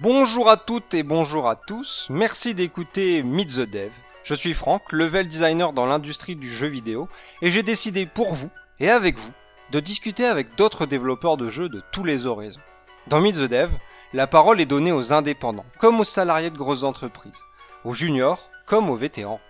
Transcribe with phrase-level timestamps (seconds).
[0.00, 3.92] Bonjour à toutes et bonjour à tous, merci d'écouter Meet the Dev.
[4.24, 7.08] Je suis Franck, level designer dans l'industrie du jeu vidéo,
[7.42, 9.30] et j'ai décidé pour vous, et avec vous,
[9.70, 12.60] de discuter avec d'autres développeurs de jeux de tous les horizons.
[13.06, 13.70] Dans Meet the Dev,
[14.12, 17.44] la parole est donnée aux indépendants, comme aux salariés de grosses entreprises,
[17.84, 19.40] aux juniors, comme aux vétérans.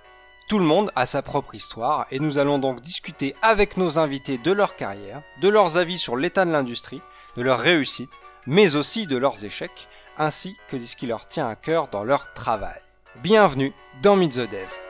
[0.50, 4.36] Tout le monde a sa propre histoire, et nous allons donc discuter avec nos invités
[4.36, 7.00] de leur carrière, de leurs avis sur l'état de l'industrie,
[7.38, 11.48] de leurs réussites, mais aussi de leurs échecs, ainsi que de ce qui leur tient
[11.48, 12.80] à cœur dans leur travail.
[13.22, 14.83] Bienvenue dans Meet the Dev.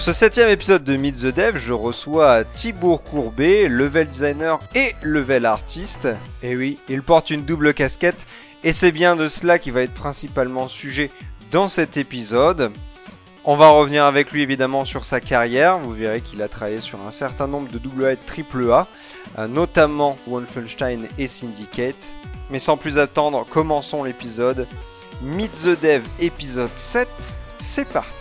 [0.00, 4.94] Pour ce septième épisode de Meet the Dev, je reçois Thibaut Courbet, level designer et
[5.02, 6.08] level artiste.
[6.42, 8.26] Et oui, il porte une double casquette
[8.64, 11.10] et c'est bien de cela qui va être principalement sujet
[11.50, 12.72] dans cet épisode.
[13.44, 15.78] On va revenir avec lui évidemment sur sa carrière.
[15.78, 18.86] Vous verrez qu'il a travaillé sur un certain nombre de AA et de AAA,
[19.38, 22.10] euh, notamment Wolfenstein et Syndicate.
[22.48, 24.66] Mais sans plus attendre, commençons l'épisode.
[25.20, 27.06] Meet the Dev épisode 7,
[27.58, 28.19] c'est parti.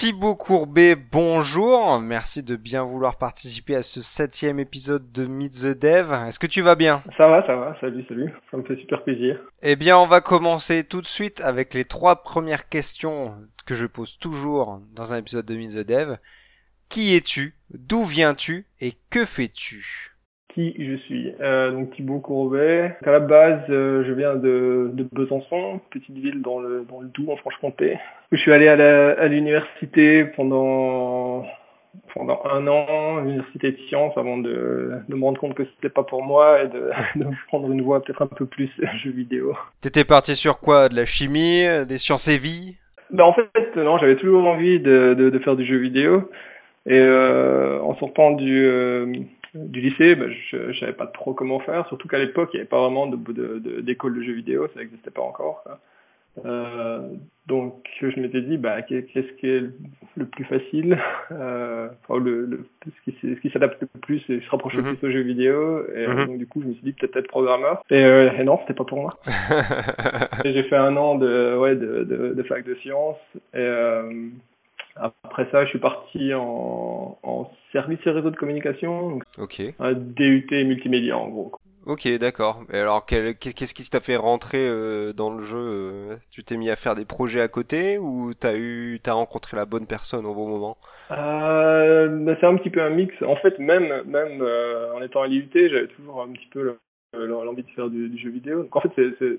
[0.00, 1.98] Thibaut Courbet, bonjour.
[1.98, 6.12] Merci de bien vouloir participer à ce septième épisode de Meet the Dev.
[6.28, 7.02] Est-ce que tu vas bien?
[7.16, 7.76] Ça va, ça va.
[7.80, 8.32] Salut, salut.
[8.48, 9.40] Ça me fait super plaisir.
[9.60, 13.34] Eh bien, on va commencer tout de suite avec les trois premières questions
[13.66, 16.18] que je pose toujours dans un épisode de Meet the Dev.
[16.88, 17.56] Qui es-tu?
[17.70, 18.66] D'où viens-tu?
[18.80, 20.12] Et que fais-tu?
[20.54, 21.27] Qui je suis?
[21.40, 22.96] Euh, donc Thibaut Courbet.
[23.04, 27.08] À la base, euh, je viens de, de Besançon, petite ville dans le, dans le
[27.08, 27.96] Doubs, en Franche-Comté.
[28.32, 31.44] Je suis allé à l'université pendant
[32.14, 36.04] pendant un an, l'université de sciences, avant de, de me rendre compte que c'était pas
[36.04, 38.70] pour moi et de, de prendre une voie peut-être un peu plus
[39.02, 39.56] jeux vidéo.
[39.80, 40.88] T'étais parti sur quoi?
[40.88, 42.78] De la chimie, des sciences et vie?
[43.10, 46.30] Ben en fait, non, j'avais toujours envie de, de, de, faire du jeu vidéo.
[46.86, 49.06] Et euh, en sortant du, euh,
[49.54, 52.60] du lycée, bah, je, je savais pas trop comment faire, surtout qu'à l'époque, il n'y
[52.60, 55.64] avait pas vraiment d'école de, de, d'école de, jeux vidéo, ça n'existait pas encore.
[56.44, 57.00] Euh,
[57.46, 59.62] donc je m'étais dit, bah, qu'est-ce qui est
[60.16, 60.98] le plus facile,
[61.32, 62.66] euh, enfin, le, le,
[63.06, 63.10] ce
[63.40, 64.96] qui, s'adapte le plus et se rapproche le mhm.
[64.96, 65.84] plus aux jeux vidéo.
[65.94, 66.26] Et mm -hmm.
[66.26, 67.82] donc du coup, je me suis dit peut-être être programmeur.
[67.90, 69.14] Et, euh, et non, c'était pas pour moi.
[70.44, 73.24] j'ai fait un an de, ouais, de, de, de fac de sciences.
[73.54, 74.28] Et, euh,
[75.00, 79.10] après ça, je suis parti en, en service et réseau de communication.
[79.10, 79.62] Donc ok.
[79.78, 81.52] Un DUT multimédia en gros.
[81.88, 82.64] Ok, d'accord.
[82.70, 86.68] Et alors, qu'est-ce qui t'a fait rentrer euh, dans le jeu euh, Tu t'es mis
[86.68, 90.34] à faire des projets à côté ou t'as eu, t'as rencontré la bonne personne au
[90.34, 90.76] bon moment?
[91.12, 93.14] Euh, bah, C'est un petit peu un mix.
[93.22, 96.76] En fait, même, même euh, en étant à l'IUT, j'avais toujours un petit peu
[97.14, 98.64] l'envie de faire du, du, jeu vidéo.
[98.64, 99.38] Donc en fait, c'est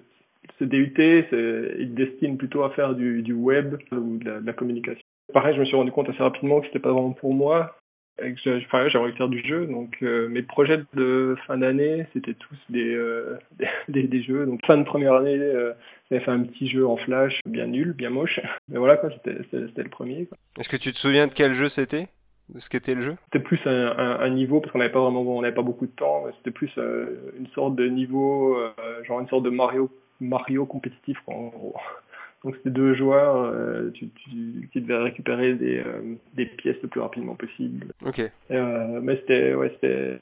[0.57, 4.53] ce DUT, il destine plutôt à faire du, du web ou de la, de la
[4.53, 5.05] communication.
[5.33, 7.75] Pareil, je me suis rendu compte assez rapidement que c'était pas vraiment pour moi.
[8.21, 12.05] Et que j'avais envie de faire du jeu, donc euh, mes projets de fin d'année,
[12.11, 13.39] c'était tous des, euh,
[13.87, 14.45] des, des, jeux.
[14.45, 15.71] Donc fin de première année, euh,
[16.09, 18.41] j'avais fait un petit jeu en flash, bien nul, bien moche.
[18.67, 20.27] Mais voilà quoi, c'était le premier.
[20.59, 22.07] Est-ce que tu te souviens de quel jeu c'était?
[22.49, 23.15] De ce qu'était le jeu?
[23.25, 25.85] C'était plus un, un, un, niveau parce qu'on n'avait pas vraiment, on n'avait pas beaucoup
[25.85, 26.25] de temps.
[26.37, 28.71] C'était plus euh, une sorte de niveau, euh,
[29.03, 31.75] genre une sorte de Mario, Mario compétitif quoi, en gros.
[32.43, 36.87] Donc c'était deux joueurs euh, tu, tu, qui devaient récupérer des, euh, des pièces le
[36.87, 37.87] plus rapidement possible.
[38.05, 38.21] Ok.
[38.51, 40.21] Euh, mais c'était ouais c'était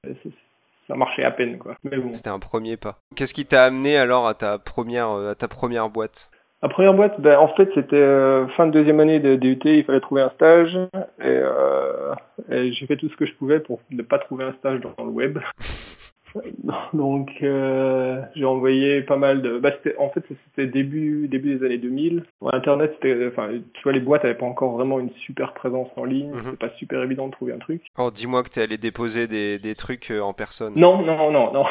[0.88, 1.76] ça marchait à peine quoi.
[1.84, 2.14] Mais bon.
[2.14, 3.00] C'était un premier pas.
[3.16, 6.32] Qu'est-ce qui t'a amené alors à ta première à ta première boîte?
[6.64, 9.84] La première boîte, ben en fait c'était euh, fin de deuxième année de DUT, il
[9.84, 10.76] fallait trouver un stage
[11.20, 12.16] et, euh,
[12.50, 15.06] et j'ai fait tout ce que je pouvais pour ne pas trouver un stage dans
[15.06, 15.38] le web.
[16.94, 19.60] Donc euh, j'ai envoyé pas mal de.
[19.60, 22.24] Bah, en fait c'était début début des années 2000.
[22.54, 26.06] Internet c'était, enfin tu vois les boîtes avaient pas encore vraiment une super présence en
[26.06, 26.32] ligne.
[26.32, 26.44] Mm -hmm.
[26.46, 27.82] C'était pas super évident de trouver un truc.
[27.98, 30.74] Oh dis-moi que t'es allé déposer des des trucs euh, en personne.
[30.76, 31.66] Non non non non.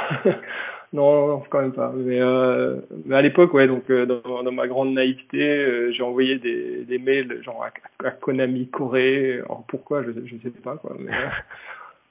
[0.92, 1.92] non, non, quand même pas.
[1.94, 6.02] Mais, euh, mais à l'époque, ouais, donc euh, dans, dans, ma grande naïveté, euh, j'ai
[6.02, 9.40] envoyé des, des mails genre à, à Konami Corée.
[9.44, 10.96] Alors pourquoi, je, je sais pas quoi.
[10.98, 11.12] Mais,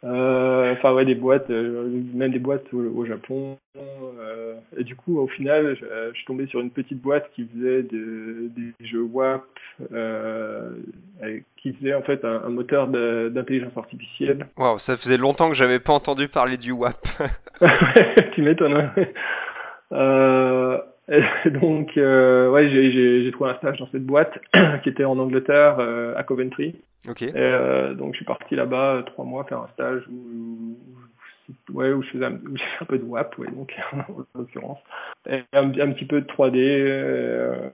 [0.06, 5.20] enfin ouais des boîtes euh, même des boîtes au, au Japon euh, Et du coup,
[5.20, 9.02] au final, je, je, suis tombé sur une petite boîte qui faisait de, des jeux
[9.02, 9.44] WAP,
[9.92, 10.72] euh,
[11.58, 14.48] qui faisait en fait un, un moteur d'intelligence artificielle.
[14.58, 16.96] Waouh, ça faisait longtemps que j'avais pas entendu parler du WAP.
[18.34, 18.76] tu m'étonnes.
[18.76, 18.94] Hein.
[19.92, 20.78] Euh,
[21.62, 24.34] donc, euh, ouais, j'ai trouvé un stage dans cette boîte
[24.84, 26.76] qui était en Angleterre, euh, à Coventry.
[27.10, 27.22] Ok.
[27.22, 30.78] Et, euh, donc, je suis parti là-bas trois mois faire un stage où,
[31.74, 32.40] ouais, où je faisais un,
[32.88, 34.80] peu de WAP, ouais, donc en l'occurrence,
[35.30, 36.58] et un, petit peu de 3D.
[36.58, 37.70] Euh,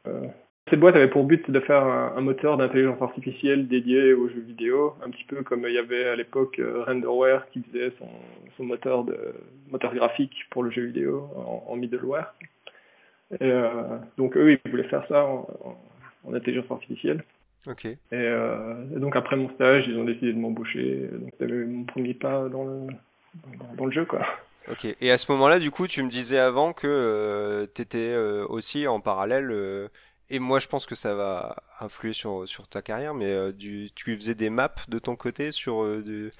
[0.69, 4.93] cette boîte avait pour but de faire un, moteur d'intelligence artificielle dédié aux jeux vidéo,
[5.05, 9.03] un petit peu comme il y avait à l'époque euh, Renderware qui faisait son, moteur
[9.03, 9.17] de
[9.71, 11.27] moteur graphique pour le jeu vidéo
[11.67, 12.31] en, middleware.
[13.31, 17.23] Et, euh, donc eux, ils voulaient faire ça en intelligence artificielle.
[17.67, 17.85] Ok.
[17.85, 21.09] Et, euh, et, donc après mon stage, ils ont décidé de m'embaucher.
[21.11, 22.87] Donc c'était mon premier pas dans le
[23.57, 24.25] dans, dans le jeu, quoi.
[24.69, 24.85] Ok.
[24.99, 28.45] Et à ce moment-là, du coup, tu me disais avant que euh, tu étais euh,
[28.47, 29.87] aussi en parallèle, euh,
[30.29, 33.89] et moi je pense que ça va influer sur, sur ta carrière, mais euh, du,
[33.95, 36.31] tu faisais des maps de ton côté sur, euh, de,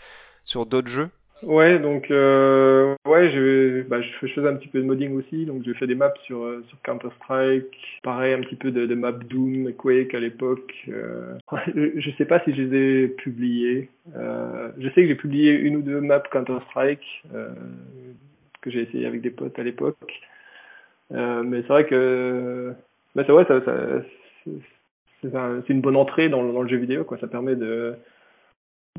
[0.46, 1.10] sur d'autres jeux?
[1.44, 5.64] Ouais, donc euh, ouais, je, bah, je faisais un petit peu de modding aussi, donc
[5.64, 8.94] j'ai fait des maps sur euh, sur Counter Strike, pareil un petit peu de, de
[8.94, 10.72] maps Doom, Quake à l'époque.
[10.90, 11.34] Euh,
[11.76, 13.90] je sais pas si je les ai publiées.
[14.16, 17.24] Euh, je sais que j'ai publié une ou deux maps Counter Strike
[18.62, 20.14] que j'ai essayé avec des potes à l'époque,
[21.10, 22.72] mais c'est vrai que
[23.16, 23.72] mais c'est vrai, ça, ça
[25.24, 27.18] c'est une bonne entrée dans, dans le jeu vidéo, quoi.
[27.18, 27.96] Ça permet de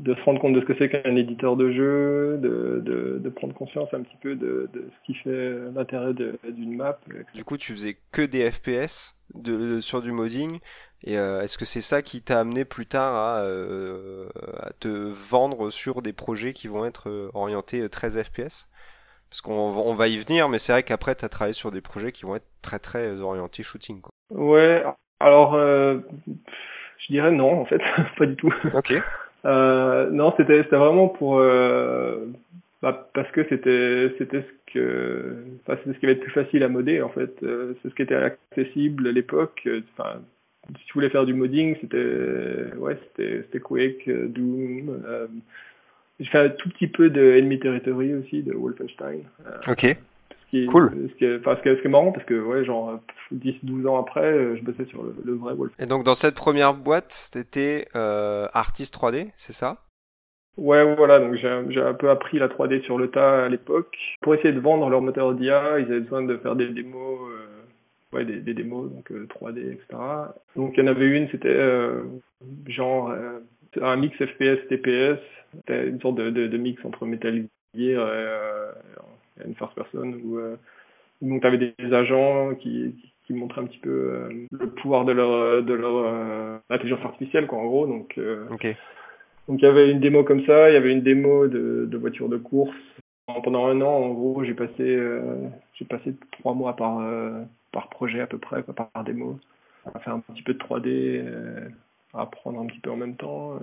[0.01, 3.29] de se rendre compte de ce que c'est qu'un éditeur de jeu, de, de, de,
[3.29, 6.99] prendre conscience un petit peu de, de ce qui fait l'intérêt d'une map.
[7.33, 10.59] Du coup, tu faisais que des FPS de, sur du modding,
[11.05, 14.27] et euh, est-ce que c'est ça qui t'a amené plus tard à, euh,
[14.61, 18.69] à, te vendre sur des projets qui vont être euh, orientés 13 FPS
[19.29, 21.81] Parce qu'on on va y venir, mais c'est vrai qu'après, tu as travaillé sur des
[21.81, 24.01] projets qui vont être très très orientés shooting.
[24.01, 24.11] Quoi.
[24.31, 24.83] Ouais,
[25.19, 27.81] alors euh, je dirais non, en fait,
[28.17, 28.53] pas du tout.
[28.73, 28.93] Ok.
[29.45, 32.25] Euh, non, c'était vraiment pour euh,
[32.81, 36.63] bah, parce que c'était c'était ce que enfin, c'était ce qui avait été plus facile
[36.63, 37.31] à modder en fait.
[37.43, 39.67] Euh, c'est ce qui était accessible à l'époque.
[39.93, 40.21] Enfin,
[40.79, 45.01] si tu voulais faire du modding, c'était ouais c'était c'était Quake, Doom.
[45.05, 45.27] Euh,
[46.19, 49.23] j'ai fait un tout petit peu de Enemy Territory aussi de Wolfenstein.
[49.67, 49.97] ok.
[50.53, 51.09] Qui, cool.
[51.09, 52.99] Ce qui, est, enfin, ce, qui est, ce qui est marrant parce que ouais genre
[53.33, 55.71] 10-12 ans après, je bossais sur le, le vrai Wolf.
[55.79, 59.79] Et donc dans cette première boîte, c'était euh, Artist 3D, c'est ça?
[60.55, 63.97] Ouais, voilà, donc j'ai un peu appris la 3D sur le tas à l'époque.
[64.21, 68.15] Pour essayer de vendre leur moteur d'IA, ils avaient besoin de faire des démos, euh,
[68.15, 69.99] ouais, des, des, démos, donc euh, 3D, etc.
[70.55, 72.03] Donc il y en avait une, c'était euh,
[72.67, 73.11] genre
[73.81, 75.19] un mix FPS TPS,
[75.67, 78.27] une sorte de, de, de, mix entre Metal Gear et
[79.45, 80.39] une first person où
[81.23, 85.05] donc tu avais des agents qui, qui, qui, montraient un petit peu euh, le pouvoir
[85.05, 87.87] de leur de leur euh, intelligence artificielle quoi en gros.
[87.87, 88.75] Donc euh, okay.
[89.47, 91.97] donc il y avait une démo comme ça il y avait une démo de, de
[91.97, 92.75] voiture de course.
[93.25, 94.99] Pendant un an en gros j'ai passé
[95.75, 97.01] j'ai passé trois mois par
[97.71, 99.39] par projet à peu près quoi, par démo.
[99.93, 101.23] À faire un petit peu de 3D
[102.13, 103.59] à apprendre un petit peu en même temps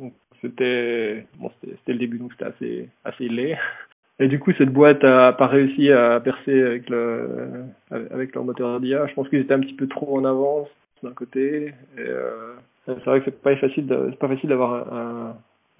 [0.00, 3.58] donc c'était bon c'était le début donc c'était assez assez laid
[4.18, 8.80] et du coup, cette boîte a pas réussi à percer avec le avec leur moteur
[8.80, 9.06] d'IA.
[9.06, 10.68] Je pense qu'ils étaient un petit peu trop en avance
[11.02, 11.72] d'un côté.
[11.98, 12.54] Euh,
[12.86, 14.92] c'est vrai que c'est pas facile c'est pas facile d'avoir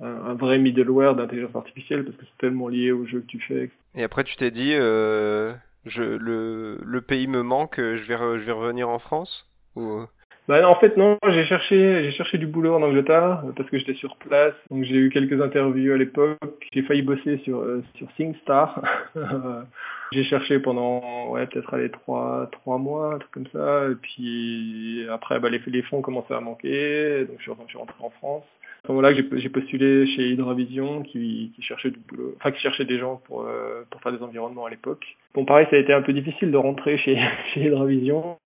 [0.00, 3.71] un, vrai middleware d'intelligence artificielle parce que c'est tellement lié au jeu que tu fais.
[3.95, 5.52] Et après, tu t'es dit, euh,
[5.85, 10.04] le pays me manque, je vais je vais revenir en France ou?
[10.49, 13.94] Bah, en fait, non, j'ai cherché, j'ai cherché du boulot en Angleterre parce que j'étais
[13.94, 14.54] sur place.
[14.70, 16.38] Donc, j'ai eu quelques interviews à l'époque.
[16.72, 18.82] J'ai failli bosser sur, euh, sur SingStar.
[20.12, 23.88] j'ai cherché pendant, ouais, peut-être les trois, trois mois, un truc comme ça.
[23.90, 27.25] Et puis, après, bah, les, les fonds commençaient à manquer.
[27.26, 28.44] Donc, je suis, je rentré en France.
[28.84, 32.84] À ce moment-là, j'ai postulé chez Hydravision qui, qui cherchait du boulot, enfin, qui cherchait
[32.84, 35.06] des gens pour, euh, pour faire des environnements à l'époque.
[35.34, 37.16] Bon, pareil, ça a été un peu difficile de rentrer chez,
[37.54, 38.38] chez Hydravision.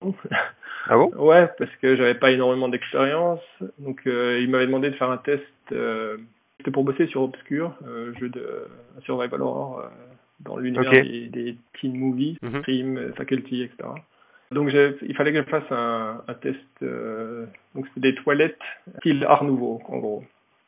[0.89, 1.11] Ah bon?
[1.17, 3.41] Ouais, parce que j'avais pas énormément d'expérience.
[3.79, 5.43] Donc, euh, il m'avait demandé de faire un test.
[5.71, 6.17] Euh,
[6.59, 8.67] C'était pour bosser sur Obscure, euh, jeu de
[9.03, 9.87] survival horror euh,
[10.39, 12.49] dans l'univers des, des teen movies, Mhm.
[12.61, 13.89] Scream, Faculty, etc.
[14.51, 16.57] Donc, j'ai- il fallait que je fasse un, un test.
[16.81, 18.57] euh, donc, c'était des toilettes
[18.99, 20.23] style Art Nouveau, en gros.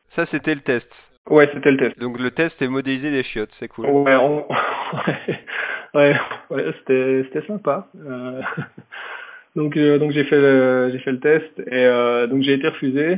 [0.07, 1.15] Ça, c'était le test.
[1.29, 1.99] Ouais, c'était le test.
[1.99, 3.85] Donc le test, c'est modéliser des chiottes, c'est cool.
[3.85, 4.45] Ouais, on-
[5.93, 6.15] ouais,
[6.49, 7.87] ouais, c'était c'était sympa.
[7.95, 8.41] Euh,
[9.55, 12.67] donc euh, donc j'ai fait le j'ai fait le test et euh, donc j'ai été
[12.67, 13.17] refusé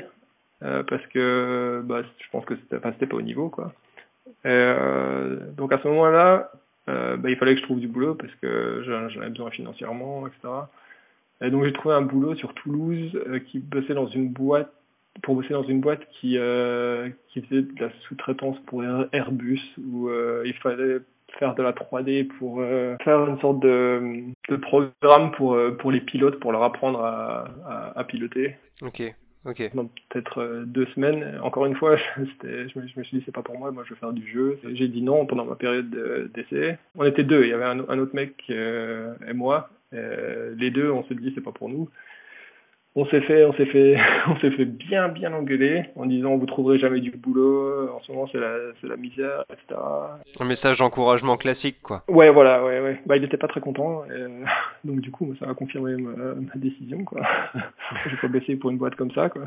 [0.63, 3.73] euh, parce que bah je pense que c'était enfin c'était pas au niveau quoi.
[4.43, 6.51] Donc à ce moment-là,
[6.87, 10.53] bah, il fallait que je trouve du boulot parce que j'en avais besoin financièrement, etc.
[11.41, 14.71] Et donc j'ai trouvé un boulot sur Toulouse qui bossait dans une boîte
[15.21, 16.37] pour bosser dans une boîte qui
[17.29, 20.09] qui faisait de la sous-traitance pour Airbus où
[20.43, 20.99] il fallait
[21.39, 22.61] faire de la 3D pour
[23.03, 27.99] faire une sorte de, de programme pour pour les pilotes pour leur apprendre à, à,
[27.99, 28.55] à piloter.
[28.81, 29.01] Ok.
[29.45, 29.73] Ok.
[29.73, 31.39] Dans peut-être euh, deux semaines.
[31.41, 33.83] Encore une fois, je, je, me, je me suis dit c'est pas pour moi, moi
[33.85, 34.59] je veux faire du jeu.
[34.73, 35.89] J'ai dit non pendant ma période
[36.33, 36.77] d'essai.
[36.95, 39.69] On était deux, il y avait un, un autre mec euh, et moi.
[39.93, 41.89] Euh, les deux, on s'est dit c'est pas pour nous
[42.95, 46.45] on s'est fait, on s'est fait, on s'est fait bien, bien engueuler en disant vous
[46.45, 47.89] trouverez jamais du boulot.
[47.89, 49.79] En ce moment, c'est la, c'est la misère, etc.
[50.39, 52.03] Un message d'encouragement classique, quoi.
[52.07, 53.01] Ouais, voilà, ouais, ouais.
[53.05, 54.03] Bah, il était pas très content.
[54.05, 54.43] Et,
[54.87, 57.21] donc du coup, ça a confirmé ma, ma décision, quoi.
[58.09, 59.43] J'ai pas baissé pour une boîte comme ça, quoi.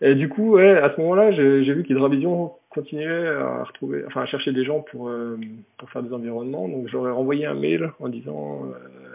[0.00, 4.22] Et du coup, ouais, à ce moment-là, j'ai, j'ai vu qu'Hydravision continuait à retrouver, enfin,
[4.22, 5.38] à chercher des gens pour, euh,
[5.78, 6.68] pour faire des environnements.
[6.68, 9.13] Donc, j'aurais renvoyé un mail en disant, euh,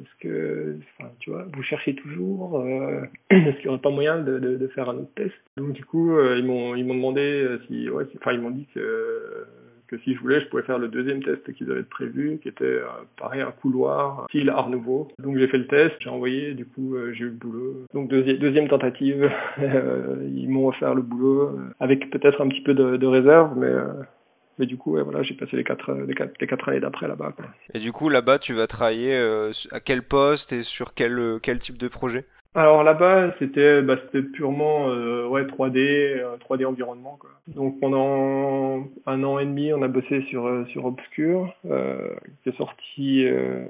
[0.00, 4.20] est-ce que, enfin, tu vois, vous cherchez toujours euh, Est-ce qu'il n'y aurait pas moyen
[4.20, 5.34] de, de, de, faire un autre test?
[5.56, 8.50] Donc du coup, euh, ils m'ont ils m'ont demandé euh, si, ouais, enfin ils m'ont
[8.50, 9.46] dit que
[9.86, 12.64] que si je voulais, je pouvais faire le deuxième test qu'ils avaient prévu, qui était
[12.64, 12.86] euh,
[13.18, 15.08] pareil un couloir style Art Nouveau.
[15.18, 17.84] Donc j'ai fait le test, j'ai envoyé, du coup euh, j'ai eu le boulot.
[17.92, 22.96] Donc deuxième deuxième tentative, ils m'ont offert le boulot avec peut-être un petit peu de,
[22.96, 23.72] de réserve, mais
[24.58, 27.08] mais du coup, ouais, voilà, j'ai passé les quatre, les quatre, les quatre années d'après
[27.08, 27.32] là-bas.
[27.36, 27.46] Quoi.
[27.72, 31.38] Et du coup, là-bas, tu vas travailler euh, à quel poste et sur quel, euh,
[31.42, 32.24] quel type de projet?
[32.56, 37.30] Alors là-bas, c'était bah, c'était purement euh, ouais 3D, euh, 3D environnement quoi.
[37.48, 42.50] Donc pendant un an et demi, on a bossé sur euh, sur Obscure, euh, qui
[42.50, 43.64] est sorti euh,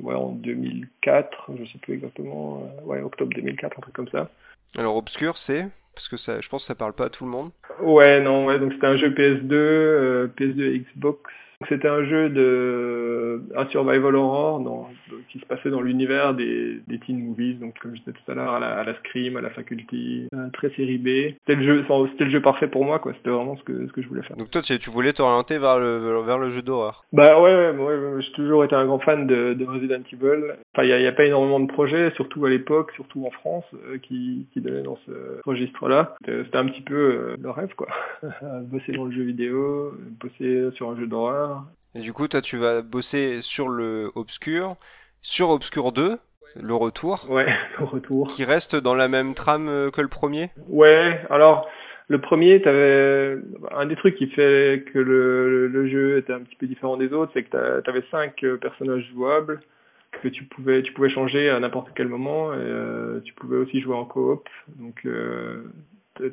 [0.00, 4.30] ouais en 2004, je sais plus exactement, ouais octobre 2004, un truc comme ça.
[4.78, 5.66] Alors Obscure, c'est?
[5.94, 7.50] Parce que ça, je pense que ça parle pas à tout le monde.
[7.82, 11.20] Ouais, non, ouais, donc c'était un jeu PS2, euh, PS2 Xbox
[11.68, 14.88] c'était un jeu de un survival horror dans,
[15.30, 18.34] qui se passait dans l'univers des, des teen movies, donc comme je disais tout à
[18.34, 21.34] l'heure, à la, à la Scream, à la Faculty, euh, très série B.
[21.40, 23.12] C'était le jeu, c'était le jeu parfait pour moi, quoi.
[23.14, 24.36] C'était vraiment ce que ce que je voulais faire.
[24.36, 27.04] Donc toi, tu, tu voulais t'orienter vers le vers le jeu d'horreur.
[27.12, 30.54] Bah ouais, ouais, ouais j'ai toujours été un grand fan de, de Resident Evil.
[30.74, 33.30] Enfin, il y a, y a, pas énormément de projets, surtout à l'époque, surtout en
[33.30, 36.14] France, euh, qui qui donnaient dans ce registre-là.
[36.24, 37.88] C'était un petit peu euh, le rêve, quoi.
[38.62, 41.49] bosser dans le jeu vidéo, bosser sur un jeu d'horreur
[41.94, 44.76] et du coup, toi, tu vas bosser sur le Obscur,
[45.22, 46.18] sur Obscur 2,
[46.60, 47.30] le retour.
[47.30, 47.46] Ouais,
[47.78, 48.26] le retour.
[48.28, 50.50] Qui reste dans la même trame euh, que le premier?
[50.68, 51.68] Ouais, alors,
[52.08, 53.38] le premier, t'avais
[53.72, 57.12] un des trucs qui fait que le, le, jeu était un petit peu différent des
[57.12, 59.60] autres, c'est que t'avais cinq euh, personnages jouables
[60.22, 63.80] que tu pouvais tu pouvais changer à n'importe quel moment et euh, tu pouvais aussi
[63.80, 65.62] jouer en coop donc euh,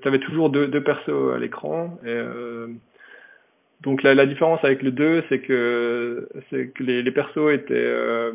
[0.02, 2.68] t'avais toujours deux, deux persos à l'écran et euh,
[3.82, 8.32] donc la, la, différence avec le 2, c'est que que les, les persos étaient euh,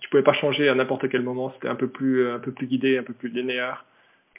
[0.00, 2.66] tu pouvais pas changer à n'importe quel moment, c'était un peu plus un peu plus
[2.66, 3.84] guidé, un peu plus linéaire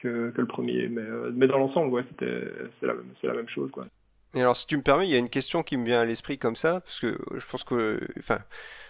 [0.02, 2.44] que, que le premier mais euh, mais dans l'ensemble ouais, c'était
[2.80, 3.88] c'est la la même chose quoi.
[4.36, 6.06] Et alors, si tu me permets, il y a une question qui me vient à
[6.06, 8.40] l'esprit comme ça, parce que je pense que, enfin,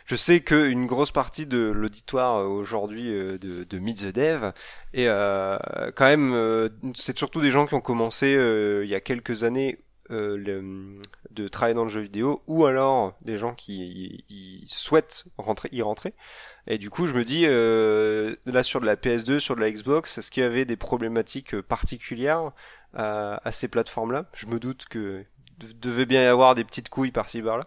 [0.06, 4.52] je sais qu'une grosse partie de l'auditoire euh, aujourd'hui euh, de, de Meet the Dev,
[4.94, 5.58] et euh,
[5.96, 9.44] quand même, euh, c'est surtout des gens qui ont commencé euh, il y a quelques
[9.44, 9.78] années
[10.12, 10.96] euh, le,
[11.32, 15.82] de travailler dans le jeu vidéo ou alors des gens qui y, souhaitent rentrer, y
[15.82, 16.14] rentrer.
[16.68, 19.72] Et du coup, je me dis, euh, là sur de la PS2, sur de la
[19.72, 22.52] Xbox, est-ce qu'il y avait des problématiques particulières
[22.94, 24.26] à, à ces plateformes-là?
[24.36, 25.26] Je me doute que
[25.58, 27.64] devait bien y avoir des petites couilles par-ci par-là.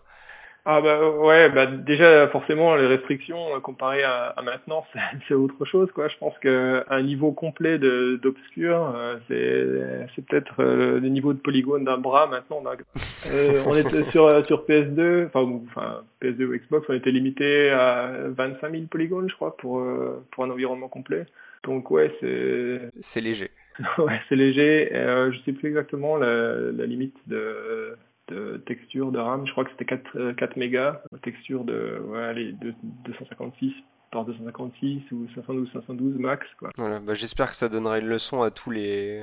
[0.66, 4.84] Ah bah ouais, bah déjà forcément les restrictions euh, comparées à, à maintenant
[5.28, 6.08] c'est autre chose quoi.
[6.08, 11.32] Je pense que un niveau complet de d'obscur euh, c'est c'est peut-être euh, le niveau
[11.32, 12.62] de polygone d'un bras maintenant.
[12.66, 18.10] Euh, on était sur sur PS2, enfin enfin PS2 ou Xbox, on était limité à
[18.28, 19.82] 25 000 polygones je crois pour
[20.30, 21.24] pour un environnement complet.
[21.64, 23.50] Donc ouais c'est c'est léger.
[23.98, 24.90] ouais c'est léger.
[24.94, 27.94] Euh, je sais plus exactement la, la limite de
[28.30, 32.22] de texture de RAM, je crois que c'était 4, 4 euh, mégas, texture de, ouais,
[32.22, 32.72] allez, de
[33.04, 33.72] 256
[34.10, 36.70] par 256 ou 512 512 max quoi.
[36.76, 39.22] Voilà, bah j'espère que ça donnera une leçon à tous les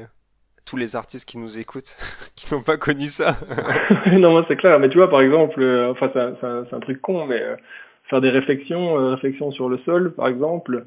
[0.66, 1.96] tous les artistes qui nous écoutent
[2.36, 3.36] qui n'ont pas connu ça.
[4.12, 7.42] non, c'est clair, mais tu vois par exemple euh, enfin c'est un, truc con mais
[7.42, 7.56] euh,
[8.10, 10.86] faire des réflexions euh, réflexions sur le sol par exemple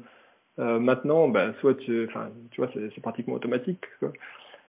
[0.59, 4.11] euh, maintenant bah soit tu enfin tu vois c'est pratiquement automatique quoi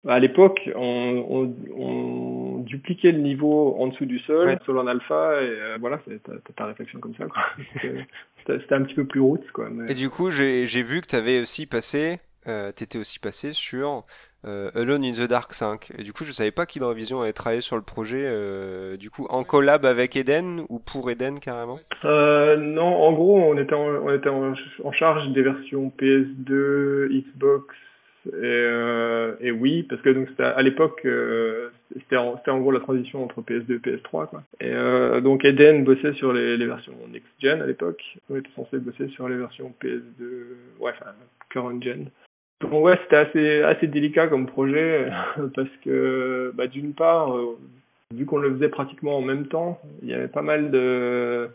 [0.08, 4.58] à l'époque, on, on, on, dupliquait le niveau en dessous du sol, ouais.
[4.64, 6.20] sol en alpha, et euh, voilà, c'est
[6.54, 7.26] ta, réflexion comme ça.
[8.46, 9.50] C'était un petit peu plus route.
[9.52, 9.90] Quoi, mais...
[9.90, 13.52] Et du coup, j'ai vu que tu avais aussi passé, euh, tu étais aussi passé
[13.52, 14.02] sur
[14.44, 15.92] euh, Alone in the Dark 5.
[15.98, 19.26] Et du coup, je savais pas qu'Hydrovision avait travaillé sur le projet, euh, du coup,
[19.30, 21.78] en collab avec Eden ou pour Eden carrément?
[22.04, 24.54] Euh, Non, en gros, on était, en, on était en,
[24.84, 27.74] en charge des versions PS2, Xbox
[28.26, 32.80] et, euh, et oui, parce que donc à l'époque, euh, c'était en, en, gros la
[32.80, 34.28] transition entre PS2 et PS3.
[34.28, 34.42] Quoi.
[34.60, 38.02] Et euh, donc Eden bossait sur les, versions next-gen à l'époque.
[38.30, 40.22] On était censé bosser sur les versions PS2,
[40.78, 41.12] ouais, enfin
[41.50, 42.10] current-gen.
[42.60, 45.08] Donc ouais, c'était assez, assez délicat comme projet,
[45.54, 47.36] parce que bah, d'une part,
[48.14, 51.48] vu qu'on le faisait pratiquement en même temps, il y avait pas mal de...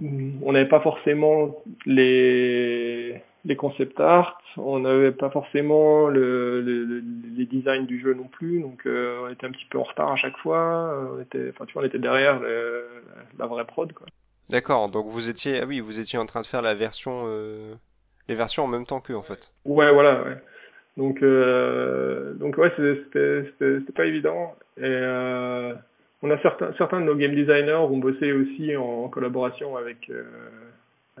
[0.00, 7.02] On n'avait pas forcément les les concept art, on n'avait pas forcément le, le,
[7.36, 10.12] les designs du jeu non plus, donc euh, on était un petit peu en retard
[10.12, 11.08] à chaque fois.
[11.14, 12.84] On était, enfin tu vois, on était derrière le,
[13.38, 14.06] la vraie prod quoi.
[14.50, 17.74] D'accord, donc vous étiez, ah oui, vous étiez en train de faire la version, euh,
[18.28, 19.52] les versions en même temps qu'eux en fait.
[19.64, 20.38] Ouais, voilà, ouais.
[20.98, 24.56] Donc, euh, donc ouais, c'était, c'était, pas évident.
[24.78, 25.72] Et euh,
[26.22, 30.24] on a certains, certains de nos game designers ont bossé aussi en, collaboration avec euh,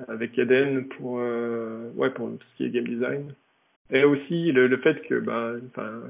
[0.08, 3.34] avec Eden pour euh, ouais pour tout ce qui est game design
[3.90, 5.54] et aussi le, le fait que bah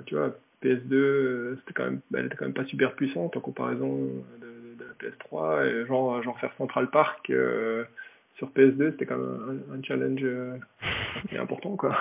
[0.07, 3.41] tu vois PS2 euh, c'était quand même elle était quand même pas super puissante en
[3.41, 3.97] comparaison
[4.41, 7.85] de, de la PS3 et genre genre faire Central Park euh,
[8.37, 10.57] sur PS2 c'était quand même un, un challenge euh,
[11.39, 11.97] important quoi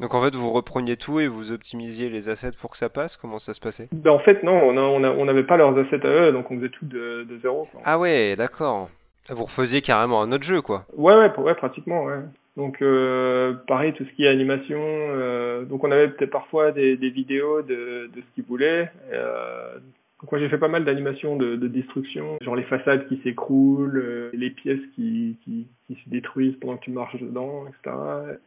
[0.00, 3.18] donc en fait, vous repreniez tout et vous optimisiez les assets pour que ça passe?
[3.18, 3.88] Comment ça se passait?
[3.92, 6.56] Ben, En fait, non, on n'avait on on pas leurs assets à eux, donc on
[6.56, 7.68] faisait tout de, de zéro.
[7.70, 7.82] Quoi.
[7.84, 8.88] Ah ouais, d'accord.
[9.28, 10.86] Vous refaisiez carrément un autre jeu, quoi.
[10.96, 12.20] Ouais, ouais, ouais pratiquement, ouais.
[12.56, 14.80] Donc, euh, pareil, tout ce qui est animation.
[14.80, 18.90] Euh, donc, on avait peut-être parfois des, des vidéos de, de ce qu'ils voulaient.
[19.12, 19.78] Euh,
[20.20, 24.30] donc, moi, j'ai fait pas mal d'animations de, de, destruction, genre les façades qui s'écroulent,
[24.34, 27.96] les pièces qui, qui, qui, se détruisent pendant que tu marches dedans, etc.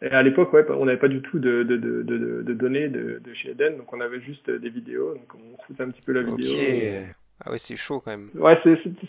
[0.03, 3.77] Et à l'époque, ouais, on n'avait pas du tout de, données de, de chez Eden,
[3.77, 5.15] donc on avait juste des vidéos.
[5.15, 6.53] Donc, on foutait un petit peu la vidéo.
[6.53, 7.05] Okay.
[7.45, 8.29] Ah ouais, c'est chaud quand même.
[8.35, 8.57] Ouais,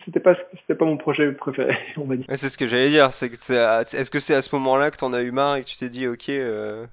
[0.05, 2.27] c'était pas c'était pas mon projet préféré, on va dire.
[2.29, 3.13] Ouais, c'est ce que j'allais dire.
[3.13, 5.69] C'est que est-ce que c'est à ce moment-là que t'en as eu marre et que
[5.69, 6.85] tu t'es dit ok, euh,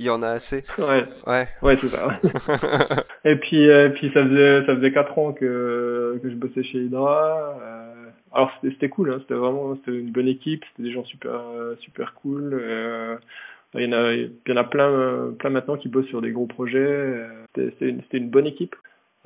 [0.00, 0.64] il y en a assez?
[0.76, 1.04] Ouais.
[1.26, 1.48] Ouais.
[1.62, 2.08] Ouais, c'est ça.
[3.24, 6.78] et puis euh, puis ça faisait ça faisait quatre ans que que je bossais chez
[6.78, 7.58] Hydra.
[7.62, 11.04] Euh, alors c'était c'était cool, hein, c'était vraiment c'était une bonne équipe, c'était des gens
[11.04, 11.40] super
[11.80, 12.58] super cool.
[12.60, 13.16] Euh,
[13.74, 16.32] il y en a il y en a plein plein maintenant qui bossent sur des
[16.32, 17.24] gros projets.
[17.54, 18.74] C'était une, une bonne équipe.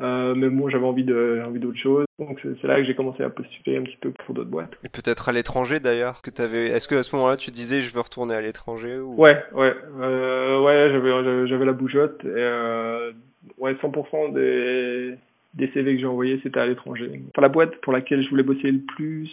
[0.03, 2.05] Euh, mais bon, j'avais envie de, envie d'autre chose.
[2.19, 4.73] Donc c'est là que j'ai commencé à postuler un petit peu pour d'autres boîtes.
[4.85, 6.23] Et peut-être à l'étranger d'ailleurs.
[6.23, 6.67] Que t'avais.
[6.67, 9.15] Est-ce que à ce moment-là tu disais je veux retourner à l'étranger ou...
[9.15, 10.91] Ouais, ouais, euh, ouais.
[10.93, 13.12] J'avais, j'avais la bougeotte et euh,
[13.59, 15.15] ouais, 100% des
[15.55, 17.11] des CV que j'ai envoyés c'était à l'étranger.
[17.29, 19.31] Enfin, la boîte pour laquelle je voulais bosser le plus,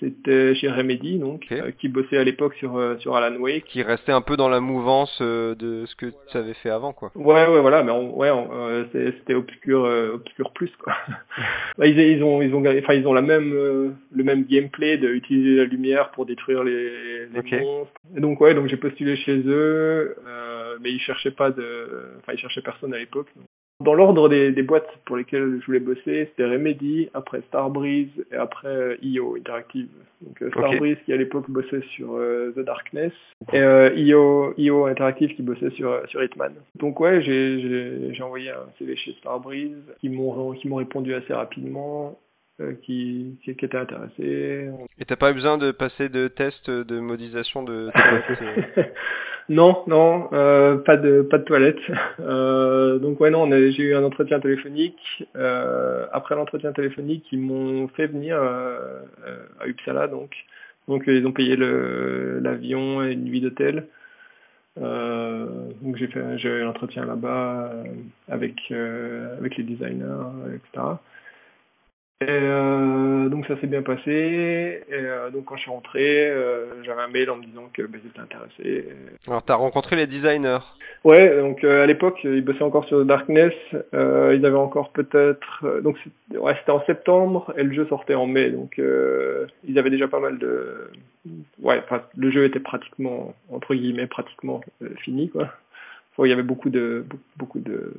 [0.00, 1.62] c'était chez Remedy, donc, okay.
[1.62, 3.64] euh, qui bossait à l'époque sur, euh, sur Alan Wake.
[3.64, 6.92] Qui restait un peu dans la mouvance euh, de ce que tu avais fait avant,
[6.92, 7.10] quoi.
[7.14, 9.82] Ouais, ouais, voilà, mais on, ouais, euh, c'était obscur,
[10.14, 10.94] obscur plus, quoi.
[11.78, 15.08] bah, ils, ils, ont, ils ont, enfin, ils ont la même, le même gameplay de
[15.08, 17.60] utiliser la lumière pour détruire les, les okay.
[17.60, 17.92] monstres.
[18.16, 20.16] Et donc, ouais, donc j'ai postulé chez eux,
[20.80, 23.28] mais ils cherchaient pas de, enfin, ils cherchaient personne à l'époque.
[23.82, 28.36] Dans l'ordre des, des, boîtes pour lesquelles je voulais bosser, c'était Remedy, après Starbreeze et
[28.36, 29.88] après IO Interactive.
[30.20, 31.04] Donc euh, Starbreeze okay.
[31.04, 33.12] qui à l'époque bossait sur euh, The Darkness
[33.52, 36.54] et euh, IO, IO Interactive qui bossait sur sur Hitman.
[36.76, 42.18] Donc ouais, j'ai envoyé un CV chez Starbreeze qui m'ont qui m'ont répondu assez rapidement.
[42.84, 44.68] Qui, qui, qui étaient intéressés.
[44.96, 47.88] Et t'as pas eu besoin de passer de tests de modisation de
[49.52, 51.78] Non, non, euh, pas de pas de toilette.
[52.20, 55.24] Euh, donc ouais non, j'ai eu un entretien téléphonique.
[55.36, 60.30] Euh, après l'entretien téléphonique, ils m'ont fait venir à Uppsala donc.
[60.88, 63.86] Donc ils ont payé l'avion et une nuit d'hôtel.
[64.76, 67.72] Donc j'ai fait j'ai eu un entretien là-bas
[68.28, 68.72] avec
[69.38, 70.84] avec les designers etc.
[72.22, 74.84] Et euh, donc ça s'est bien passé.
[74.88, 77.82] Et euh, donc quand je suis rentré, euh, j'avais un mail en me disant que
[77.82, 78.88] bah, j'étais intéressé.
[79.26, 80.58] Alors t'as rencontré les designers
[81.04, 83.52] Ouais, donc à l'époque ils bossaient encore sur Darkness.
[83.72, 85.98] ils avaient encore peut-être donc
[86.30, 88.80] ouais c'était en septembre et le jeu sortait en mai, donc
[89.64, 90.90] ils avaient déjà pas mal de
[91.60, 94.60] ouais enfin le jeu était pratiquement entre guillemets pratiquement
[94.98, 95.48] fini quoi.
[96.12, 97.04] Enfin, il y avait beaucoup de
[97.36, 97.92] beaucoup de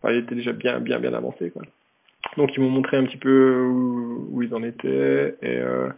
[0.00, 1.62] enfin, il était déjà bien bien bien avancé quoi.
[2.36, 5.88] Donc ils m'ont montré un petit peu où, où ils en étaient et, euh,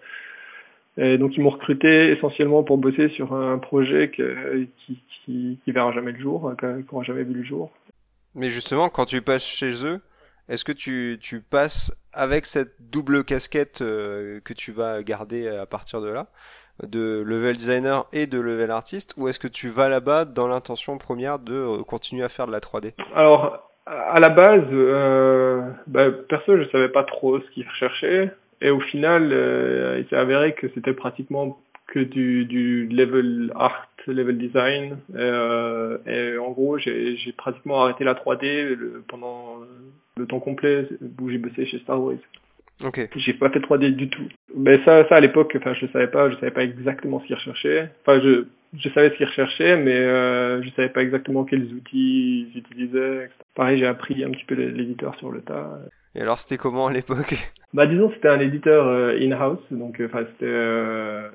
[0.97, 5.73] et donc ils m'ont recruté essentiellement pour bosser sur un projet que, qui, qui, qui
[5.73, 7.71] verra jamais le jour, qui n'aura jamais vu le jour.
[8.35, 10.01] Mais justement, quand tu passes chez eux,
[10.49, 15.67] est-ce que tu, tu passes avec cette double casquette euh, que tu vas garder à
[15.67, 16.27] partir de là
[16.87, 20.97] de level designer et de level artiste ou est-ce que tu vas là-bas dans l'intention
[20.99, 26.11] première de euh, continuer à faire de la 3D Alors, à la base, euh, bah,
[26.29, 28.31] perso, je savais pas trop ce qu'ils recherchaient.
[28.61, 33.88] Et au final, euh, il s'est avéré que c'était pratiquement que du, du level art,
[34.07, 34.98] level design.
[35.14, 38.77] Euh, et en gros, j'ai pratiquement arrêté la 3D
[39.09, 39.61] pendant
[40.16, 40.87] le temps complet
[41.20, 42.16] où j'ai bossé chez Star Wars.
[42.85, 43.09] Ok.
[43.17, 44.23] J'ai pas fait 3D du tout.
[44.57, 47.37] Mais ça, ça à l'époque, enfin, je savais pas, je savais pas exactement ce qu'ils
[47.37, 47.91] recherchaient.
[48.03, 48.45] Enfin, je,
[48.79, 53.25] je savais ce qu'ils recherchaient, mais euh, je savais pas exactement quels outils ils utilisaient.
[53.25, 53.35] Etc.
[53.55, 55.81] Pareil, j'ai appris un petit peu l'éditeur sur le tas.
[56.14, 57.35] Et alors, c'était comment à l'époque?
[57.75, 61.29] Bah, disons, c'était un éditeur euh, in-house, donc, euh, enfin, c'était, euh,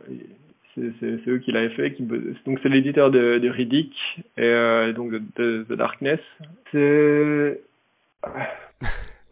[0.76, 1.94] c'est eux qui l'avaient fait.
[1.94, 3.94] Qui, donc, c'est l'éditeur de, de Riddick
[4.38, 6.20] et euh, donc de, de, de Darkness.
[6.72, 7.62] C'est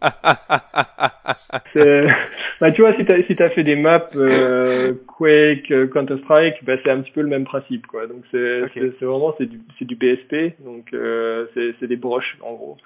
[2.60, 6.64] bah, tu vois, si t'as si as fait des maps euh, Quake, euh, Counter Strike,
[6.64, 8.08] bah, c'est un petit peu le même principe, quoi.
[8.08, 8.62] Donc c'est
[9.02, 12.78] vraiment c'est du c'est du BSP, donc euh, c'est c'est des broches en gros.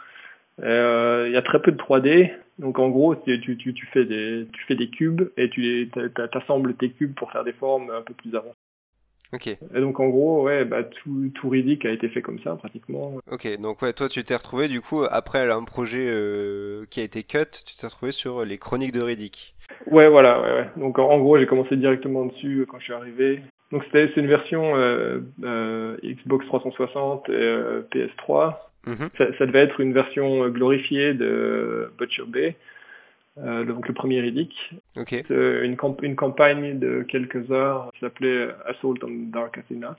[0.59, 4.05] Il euh, y a très peu de 3D, donc en gros tu tu tu fais
[4.05, 5.89] des tu fais des cubes et tu
[6.31, 8.55] t'assembles tes cubes pour faire des formes un peu plus avancées.
[9.47, 13.17] Et donc en gros, ouais, bah tout, tout Riddick a été fait comme ça pratiquement.
[13.31, 17.03] Ok, donc ouais, toi tu t'es retrouvé du coup après un projet euh, qui a
[17.03, 19.55] été cut, tu t'es retrouvé sur les Chroniques de Riddick.
[19.87, 20.69] Ouais, voilà, ouais, ouais.
[20.77, 23.41] Donc en, gros, j'ai commencé directement dessus euh, quand je suis arrivé.
[23.71, 28.55] Donc c'était c'est une version euh, euh, Xbox 360 et euh, PS3.
[28.87, 29.09] Mhm.
[29.17, 32.55] ça, ça, devait être une version glorifiée de Butcher Bay
[33.37, 34.15] euh, donc le premier.
[34.97, 35.23] Okay.
[35.31, 39.97] Euh, une, camp une campagne de quelques heures qui s'appelait Assault on Dark Athena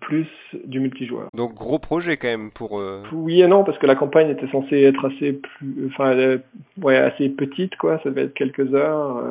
[0.00, 0.26] plus
[0.64, 1.28] du multijoueur.
[1.34, 2.80] Donc gros projet quand même pour.
[2.80, 3.02] Euh...
[3.12, 6.38] Oui et non parce que la campagne était censée être assez plus, enfin
[6.80, 7.98] ouais assez petite quoi.
[8.02, 9.22] Ça devait être quelques heures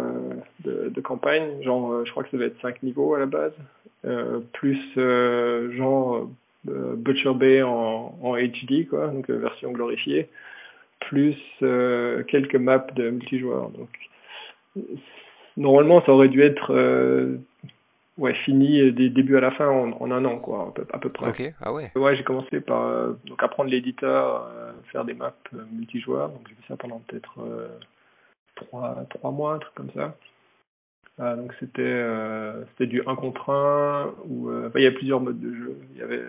[0.64, 3.54] de, de, campagne, genre je crois que ça devait être cinq niveaux à la base,
[4.54, 4.80] plus
[5.76, 6.30] genre
[6.66, 10.30] Butcher Bay en, en HD quoi, donc version glorifiée
[11.10, 13.70] plus euh, quelques maps de multijoueurs.
[13.70, 13.90] Donc,
[15.58, 17.38] normalement, ça aurait dû être euh,
[18.18, 21.00] ouais, fini des débuts à la fin en, en, un an, quoi, à peu, à
[21.00, 21.30] peu près.
[21.30, 21.92] Ok, ah ouais.
[21.96, 24.50] Ouais, j'ai commencé par euh, donc apprendre l'éditeur,
[24.92, 25.34] faire des maps
[25.72, 26.30] multijoueurs.
[26.30, 27.38] Donc j'ai fait ça pendant peut-être
[28.56, 30.16] trois, trois mois, un truc comme ça.
[31.20, 32.04] Ah, donc c'était
[32.72, 35.78] c'était du 1 contre 1 où il y a plusieurs modes de jeu.
[35.92, 36.24] Il y avait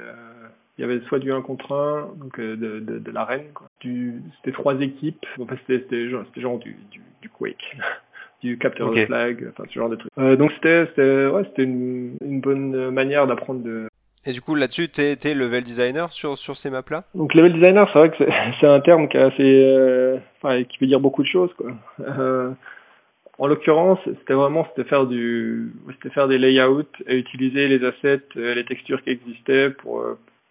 [0.77, 3.69] il y avait soit du 1 contre 1, donc de, de, de l'arène, quoi.
[3.85, 5.27] Du, c'était trois équipes.
[5.39, 7.77] Enfin, c'était, c'était genre, genre du, du, du Quake.
[8.45, 9.05] du Capture okay.
[9.05, 10.13] the Flag, enfin ce genre de trucs.
[10.19, 13.89] Euh, donc c'était, c'était, ouais, c'était une, une bonne manière d'apprendre de.
[14.27, 17.05] Et du coup là-dessus, t'es, t'es level designer sur sur ces maps-là?
[17.15, 18.25] Donc level designer, c'est vrai que
[18.61, 21.73] c'est, un terme qui est assez, euh, enfin, qui veut dire beaucoup de choses, quoi.
[22.01, 22.51] Euh,
[23.39, 28.23] en l'occurrence, c'était vraiment c'était faire du, c'était faire des layouts et utiliser les assets,
[28.37, 30.05] les textures qui existaient pour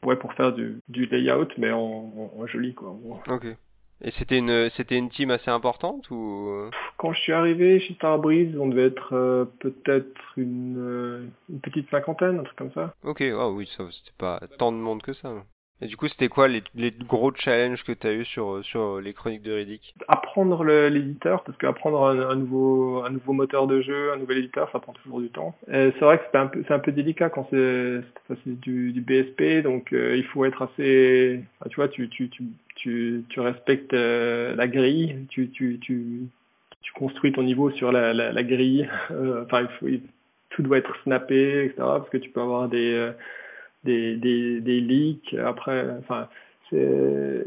[0.03, 2.95] ouais, pour faire du, du layout, mais en, en, en joli, quoi.
[3.29, 3.45] Ok.
[4.01, 8.57] Et c'était une, c'était une team assez importante ou Quand je suis arrivé chez Starbreeze,
[8.57, 12.93] on devait être euh, peut-être une, euh, une, petite cinquantaine, un truc comme ça.
[13.05, 15.33] Ok, ah oui, ça, c'était pas tant de monde que ça.
[15.83, 16.61] Et du coup, c'était quoi les,
[17.05, 19.95] gros challenges que tu as eu sur, sur les chroniques de Riddick?
[20.07, 24.69] Apprendre l'éditeur, parce qu'apprendre un, un, nouveau, un nouveau moteur de jeu, un nouvel éditeur,
[24.71, 25.55] ça prend toujours du temps.
[25.67, 28.01] C'est vrai que c'est un, peu, un peu délicat quand c'est
[28.45, 31.41] du, du BSP, donc euh, il faut être assez...
[31.59, 36.29] Enfin, tu vois, tu, tu, tu, tu, respectes euh, la grille, tu, tu, tu,
[36.81, 38.89] tu construis ton niveau sur la, la, grille.
[39.43, 39.87] enfin, il faut,
[40.51, 43.11] tout doit être snappé, etc., parce que tu peux avoir des
[43.83, 45.35] des, des, des leaks.
[45.45, 46.27] Après, enfin,
[46.69, 47.43] c'est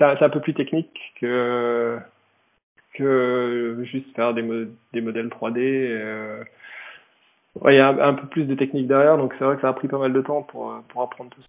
[0.00, 1.98] un peu plus technique que
[2.94, 5.58] que juste faire des, mo des modèles 3D.
[5.58, 6.44] Euh...
[7.66, 9.68] Il y a un, un, peu plus de technique derrière, donc c'est vrai que ça
[9.68, 11.48] a pris pas mal de temps pour, pour apprendre tout ça.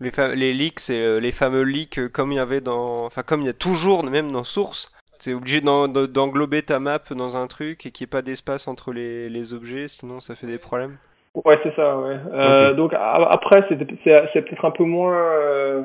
[0.00, 3.22] Les, les leaks, c'est euh, les fameux leaks euh, comme il y avait dans, enfin
[3.22, 4.90] comme il y a toujours même dans Source.
[5.20, 8.92] C'est obligé d'englober ta map dans un truc et qu'il n'y ait pas d'espace entre
[8.92, 10.98] les, les objets, sinon ça fait des problèmes.
[11.34, 11.98] Ouais, c'est ça.
[11.98, 12.16] Ouais.
[12.32, 12.76] Euh, okay.
[12.76, 15.82] Donc après, c'est peut-être un peu moins, euh,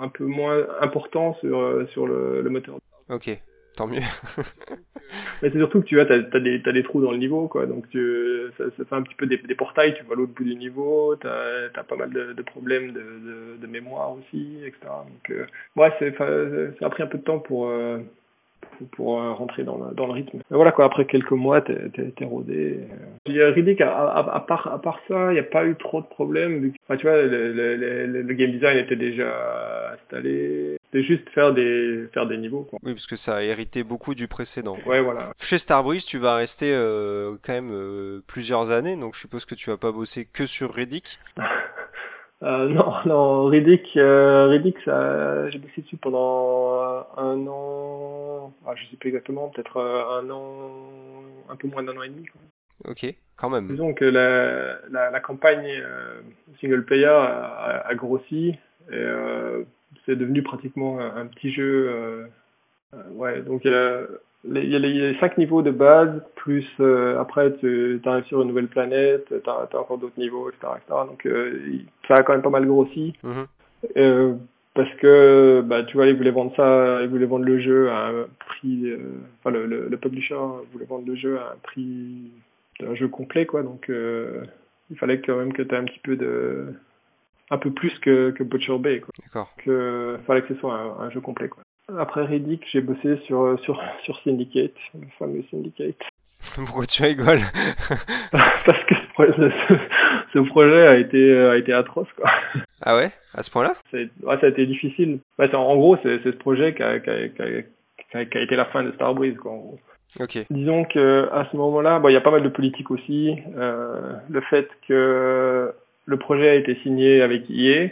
[0.00, 2.76] un peu moins important sur euh, sur le, le moteur.
[3.10, 3.30] Ok,
[3.76, 4.00] tant mieux.
[5.42, 7.48] Mais c'est surtout que tu vois, t'as as des t'as des trous dans le niveau,
[7.48, 7.66] quoi.
[7.66, 9.94] Donc tu, ça, ça fait un petit peu des, des portails.
[9.94, 11.16] Tu vas à l'autre bout du niveau.
[11.16, 14.78] T'as as pas mal de, de problèmes de, de, de, mémoire aussi, etc.
[14.84, 17.68] Donc euh, ouais, c'est ça a pris un peu de temps pour
[18.92, 20.38] pour rentrer dans le, dans le rythme.
[20.50, 22.80] Mais voilà quoi, après quelques mois, t'es t'es rodé.
[23.26, 26.06] Riddick, à, à, à, part à part ça, il n'y a pas eu trop de
[26.06, 26.72] problèmes.
[26.84, 30.76] Enfin, tu vois, le, le, le, game design était déjà installé.
[30.84, 32.66] C'était juste faire des faire des niveaux.
[32.68, 32.78] Quoi.
[32.82, 34.76] Oui, parce que ça a hérité beaucoup du précédent.
[34.86, 35.32] Ouais, voilà.
[35.38, 39.54] Chez Starbreeze, tu vas rester euh, quand même euh, plusieurs années, donc je suppose que
[39.54, 41.18] tu vas pas bosser que sur Riddick.
[42.42, 48.74] Euh, non, non, Riddick, euh, Riddick, ça, j'ai bossé dessus pendant euh, un an, ah,
[48.74, 50.70] je sais pas exactement, peut-être euh, un an,
[51.48, 52.26] un peu moins d'un an et demi.
[52.26, 52.40] Quoi.
[52.90, 53.68] Ok, quand même.
[53.68, 55.82] Disons que la, la, la campagne
[56.60, 58.56] single player a, a grossi
[58.90, 59.04] et
[60.04, 62.26] c'est devenu pratiquement un, un petit jeu.
[63.12, 63.64] ouais, donc
[64.44, 68.48] il y a les cinq niveaux de base, plus euh, après tu arrives sur une
[68.48, 70.72] nouvelle planète, tu as, as, encore d'autres niveaux, etc.
[70.76, 71.00] etc.
[71.08, 71.60] Donc euh,
[72.08, 73.12] ça a quand même pas mal grossi.
[73.22, 73.46] Mm -hmm.
[73.96, 74.34] euh,
[74.74, 78.08] parce que bah tu vois ils voulaient vendre ça ils voulaient vendre le jeu à
[78.08, 78.98] un prix euh,
[79.38, 80.34] enfin le, le, le, publisher
[80.72, 82.30] voulait vendre le jeu à un prix
[82.80, 84.44] d'un jeu complet quoi donc euh,
[84.90, 86.72] il fallait quand même que tu aies un petit peu de
[87.50, 91.04] un peu plus que que Butcher Bay quoi d'accord que fallait que ce soit un,
[91.04, 91.62] un jeu complet quoi
[91.98, 95.96] après Riddick, j'ai bossé sur, sur, sur Syndicate, le fameux Syndicate.
[96.56, 97.38] Pourquoi tu rigoles
[98.32, 99.74] Parce que ce,
[100.32, 102.30] ce, projet a été, a été atroce, quoi.
[102.82, 103.10] Ah ouais?
[103.34, 103.72] À ce point-là?
[103.92, 104.08] Ouais,
[104.40, 105.20] Ça a été difficile.
[105.38, 108.56] Ouais, en gros, c'est ce projet qui a, qui, a, qui, a, qui a, été
[108.56, 109.80] la fin de Starbreeze, quoi, en gros.
[110.20, 110.38] Ok.
[110.50, 113.34] Disons que à ce moment-là, bon, il y a pas mal de politique aussi.
[113.56, 115.72] Euh, le fait que
[116.04, 117.88] le projet a été signé avec EA,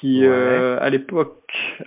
[0.00, 0.26] qui ouais.
[0.28, 1.36] euh, à l'époque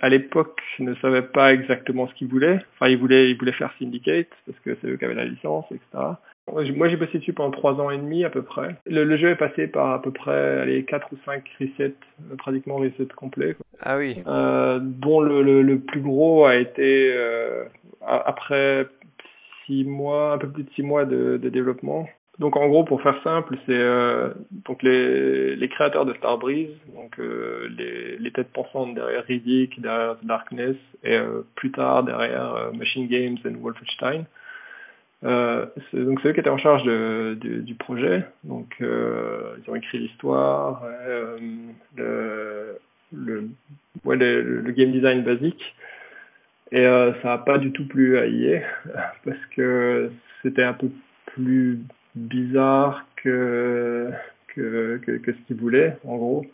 [0.00, 2.60] à l'époque ne savait pas exactement ce qu'il voulait.
[2.74, 5.66] Enfin, il voulait il voulait faire Syndicate parce que c'est eux qui avaient la licence,
[5.70, 6.14] etc.
[6.52, 8.76] Moi, j'ai bossé dessus pendant trois ans et demi à peu près.
[8.84, 11.94] Le, le jeu est passé par à peu près les quatre ou cinq resets,
[12.36, 13.54] pratiquement resets complets.
[13.54, 13.64] Quoi.
[13.80, 14.16] Ah oui.
[14.26, 17.64] Euh, dont le, le, le, plus gros a été euh,
[18.06, 18.86] après
[19.64, 22.06] six mois, un peu plus de six mois de, de développement.
[22.40, 27.16] Donc en gros, pour faire simple, c'est euh, donc les, les créateurs de Starbreeze, donc
[27.20, 32.72] euh, les, les têtes pensantes derrière Riddick, derrière Darkness et euh, plus tard derrière euh,
[32.72, 34.24] Machine Games et Wolfenstein.
[35.22, 38.24] Euh, donc c'est eux qui étaient en charge de, du, projet.
[38.42, 40.82] Donc euh, ils ont écrit l'histoire,
[41.96, 42.76] le,
[43.12, 43.48] le,
[44.04, 45.62] ouais, le, le, game design basique.
[46.72, 48.62] Et ça n'a pas du tout plu à EA
[49.24, 50.10] parce que
[50.42, 50.90] c'était un peu
[51.26, 51.78] plus
[52.14, 54.10] bizarre que,
[54.48, 56.46] que, que, que ce qu'ils voulaient, en gros.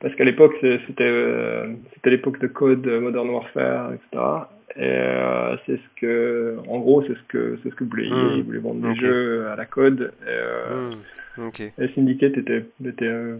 [0.00, 4.46] Parce qu'à l'époque, c'était euh, c'était l'époque de code Modern Warfare, etc.
[4.76, 8.36] Et euh, c'est ce que, en gros, c'est ce que c'est ce que voulaient mmh.
[8.36, 9.00] ils voulaient vendre okay.
[9.00, 10.12] des jeux à la code.
[10.22, 10.90] Et, euh,
[11.36, 11.46] mmh.
[11.46, 11.72] okay.
[11.78, 13.36] et Syndicate était était euh,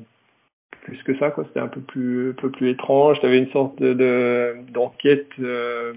[0.83, 1.45] plus que ça, quoi.
[1.49, 3.19] C'était un peu plus un peu plus étrange.
[3.21, 5.29] T'avais une sorte de d'enquête.
[5.39, 5.95] De,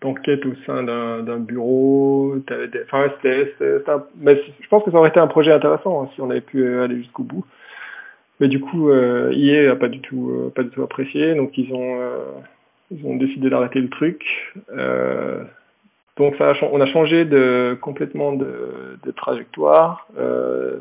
[0.00, 2.36] d'enquête au sein d'un bureau.
[2.84, 3.54] Enfin, c'était,
[4.20, 6.78] mais je pense que ça aurait été un projet intéressant hein, si on avait pu
[6.80, 7.44] aller jusqu'au bout.
[8.40, 11.58] Mais du coup, euh, EA a pas du tout, euh, pas du tout apprécié, donc
[11.58, 12.18] ils ont, euh,
[12.90, 14.24] ils ont décidé d'arrêter le truc.
[14.70, 15.42] Euh,
[16.16, 20.06] donc ça, on a changé de complètement de, de trajectoire.
[20.18, 20.78] Euh,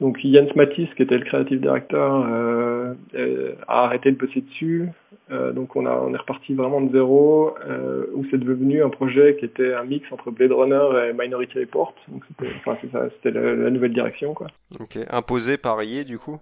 [0.00, 4.88] donc Jens Matisse, qui était le creative director, euh, euh, a arrêté de bosser dessus.
[5.30, 8.90] Euh, donc on, a, on est reparti vraiment de zéro, euh, où c'est devenu un
[8.90, 11.94] projet qui était un mix entre Blade Runner et Minority Report.
[12.08, 14.34] Donc c'était enfin, ça, c'était la, la, nouvelle direction.
[14.34, 14.48] Quoi.
[14.80, 16.38] Ok, imposé par IE du coup?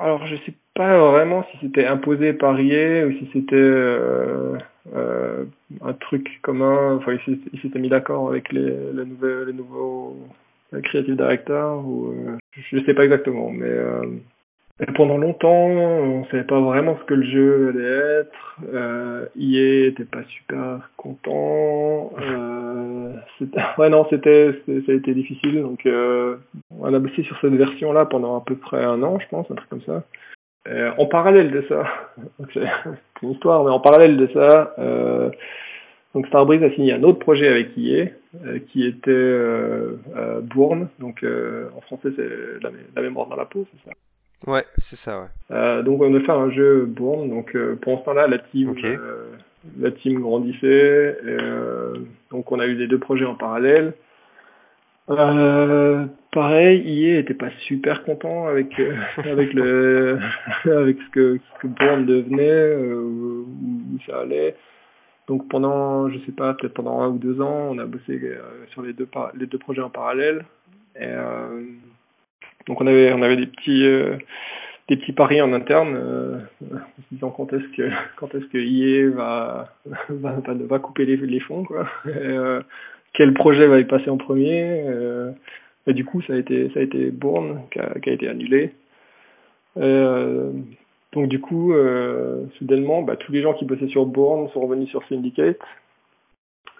[0.00, 4.58] Alors je sais pas vraiment si c'était imposé par IE ou si c'était euh,
[4.94, 5.44] euh,
[5.82, 6.96] un truc commun.
[6.96, 10.16] Enfin, ils s'étaient mis d'accord avec les, les, nouveaux, les nouveaux
[10.82, 14.02] creative director ou euh, je sais pas exactement mais euh,
[14.94, 18.60] pendant longtemps on savait pas vraiment ce que le jeu allait être.
[18.74, 22.12] Euh, EA était pas super content.
[22.20, 23.12] Euh,
[23.78, 26.36] ouais non c'était ça a été difficile donc euh,
[26.78, 29.50] on a bossé sur cette version là pendant à peu près un an je pense
[29.50, 30.02] un truc comme ça.
[30.68, 31.84] Euh, en parallèle de ça
[32.52, 32.60] c'est
[33.22, 35.30] une histoire mais en parallèle de ça euh,
[36.16, 38.06] donc Starbreeze a signé un autre projet avec EA
[38.46, 41.22] euh, qui était euh, euh, Bourne, donc
[41.76, 45.82] en français c'est la, la, mémoire dans la peau, c'est ça Ouais, c'est ça, ouais.
[45.82, 48.96] Donc on a fait un jeu Bourne, donc pendant ce temps-là la team, okay.
[49.78, 51.36] la team grandissait, et,
[52.30, 53.92] donc on a eu les deux projets en parallèle.
[55.06, 58.68] pareil, EA était pas super content avec
[59.18, 60.18] avec le
[60.64, 64.54] avec ce que ce que Bourne devenait, où ça allait.
[65.26, 68.38] Donc pendant, je sais pas, peut-être pendant un ou deux ans, on a bossé euh,
[68.70, 70.44] sur les deux les deux projets en parallèle.
[71.00, 71.62] Euh,
[72.66, 74.16] donc on avait euh,
[74.88, 79.08] des petits paris en interne, en se disant quand est-ce que quand est-ce que IE
[79.08, 81.66] va couper les, fonds
[83.14, 84.84] quel projet va y passer en premier
[85.88, 86.80] et du coup, ça a été, ça
[87.12, 88.72] Bourne qui a, été annulé.
[91.12, 94.88] Donc du coup, euh, soudainement, bah, tous les gens qui bossaient sur Bourne sont revenus
[94.90, 95.58] sur Syndicate.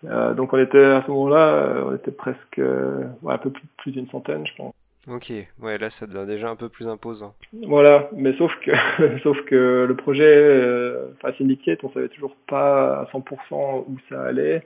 [0.04, 3.50] Euh, donc on était à ce moment-là, euh, on était presque euh, ouais, un peu
[3.50, 4.74] plus, plus d'une centaine, je pense.
[5.08, 7.34] Ok, ouais, là ça devient déjà un peu plus imposant.
[7.66, 8.72] Voilà, mais sauf que,
[9.22, 14.62] sauf que le projet, enfin Syndicate, on savait toujours pas à 100% où ça allait.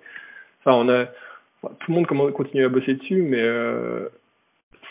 [0.60, 1.06] Enfin, on a,
[1.62, 3.42] tout le monde continue à bosser dessus, mais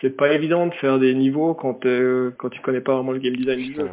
[0.02, 3.20] c'est pas évident de faire des niveaux quand euh, quand tu connais pas vraiment le
[3.20, 3.90] game design du jeu.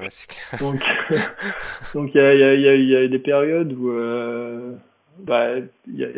[0.60, 0.80] Donc
[1.94, 4.72] donc il y a il y a il y a des périodes où euh,
[5.18, 5.48] bah
[5.88, 6.08] y a,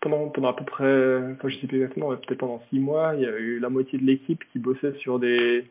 [0.00, 3.22] pendant pendant à peu près enfin je sais plus exactement peut-être pendant six mois il
[3.22, 5.64] y a eu la moitié de l'équipe qui bossait sur des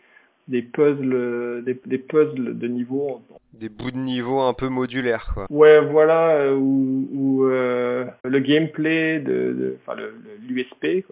[0.48, 3.22] des puzzles des, des puzzles de niveau
[3.60, 5.46] des bouts de niveau un peu modulaires quoi.
[5.50, 10.00] Ouais voilà euh, où, où euh, le gameplay de enfin
[10.48, 11.04] l'USP le,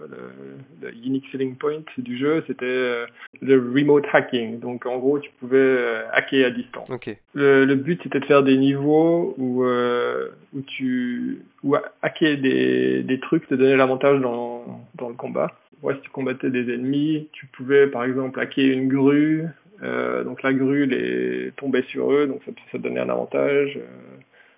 [0.81, 3.05] le, unique selling point du jeu c'était euh,
[3.41, 4.59] le remote hacking.
[4.59, 6.89] Donc en gros tu pouvais euh, hacker à distance.
[6.89, 7.17] Okay.
[7.33, 9.63] le, le but c'était de faire des niveaux où
[10.53, 15.51] où tu où hacker des des trucs te donnait l'avantage dans dans le combat
[15.83, 19.45] ouais, si tu combattais des ennemis, tu pouvais par exemple hacker une grue,
[19.83, 23.77] euh, donc la grue les tombait sur eux, donc ça, ça donnait un avantage.
[23.77, 24.17] Euh,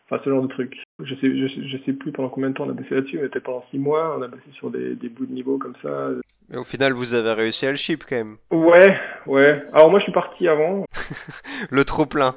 [0.09, 0.75] enfin, ce genre de truc.
[1.03, 3.23] Je sais, je, je, sais plus pendant combien de temps on a bossé là-dessus, mais
[3.23, 6.09] c'était pendant six mois, on a bossé sur des, des bouts de niveau comme ça.
[6.49, 8.37] Mais au final, vous avez réussi à le ship quand même.
[8.51, 9.63] Ouais, ouais.
[9.73, 10.85] Alors moi, je suis parti avant.
[11.71, 12.35] le trop plein.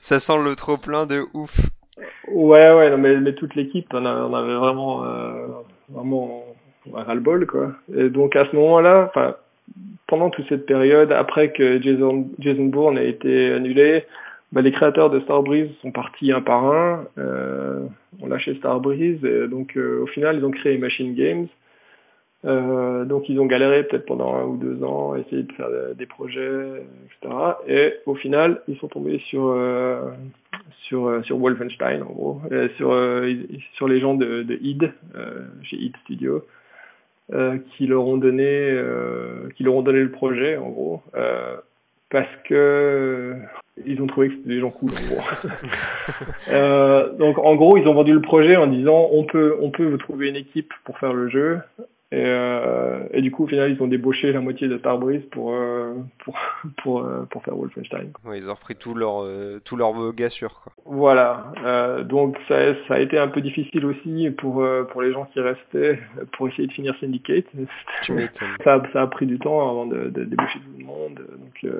[0.00, 1.58] Ça sent le trop plein de ouf.
[2.32, 5.46] Ouais, ouais, non, mais, mais toute l'équipe, on, avait vraiment, euh,
[5.88, 6.44] vraiment
[6.92, 7.72] ras-le-bol, quoi.
[7.94, 9.12] Et donc, à ce moment-là,
[10.06, 14.04] pendant toute cette période, après que Jason, Jason Bourne a été annulé,
[14.52, 17.86] bah, les créateurs de Starbreeze sont partis un par un, euh,
[18.22, 21.46] ont lâché Starbreeze, et donc euh, au final ils ont créé Machine Games.
[22.44, 26.06] Euh, donc ils ont galéré peut-être pendant un ou deux ans, essayé de faire des
[26.06, 27.34] projets, etc.
[27.66, 30.12] Et au final ils sont tombés sur euh,
[30.82, 32.42] sur euh, sur Wolfenstein en gros,
[32.76, 32.94] sur
[33.74, 34.92] sur les gens de, de id
[35.62, 36.44] chez id Studio.
[37.34, 41.56] Euh, qui leur ont donné euh, qui leur ont donné le projet en gros euh,
[42.08, 43.34] parce que euh,
[43.84, 45.20] ils ont trouvé que c'était des gens cool en gros.
[47.18, 49.98] donc en gros ils ont vendu le projet en disant on peut on peut vous
[49.98, 51.58] trouver une équipe pour faire le jeu
[52.10, 55.52] et, euh, et, du coup, au final, ils ont débauché la moitié de Starbreeze pour
[55.52, 55.92] euh,
[56.24, 56.38] pour
[56.82, 58.12] pour euh, pour faire Wolfenstein.
[58.24, 60.72] Ouais, ils ont repris tout leur euh, tout leur gars sûr quoi.
[60.86, 61.52] Voilà.
[61.64, 65.40] Euh, donc ça ça a été un peu difficile aussi pour pour les gens qui
[65.40, 65.98] restaient
[66.32, 67.44] pour essayer de finir Syndicate.
[68.00, 68.14] Tu
[68.64, 71.16] ça ça a pris du temps avant de, de débaucher tout le monde.
[71.16, 71.72] Donc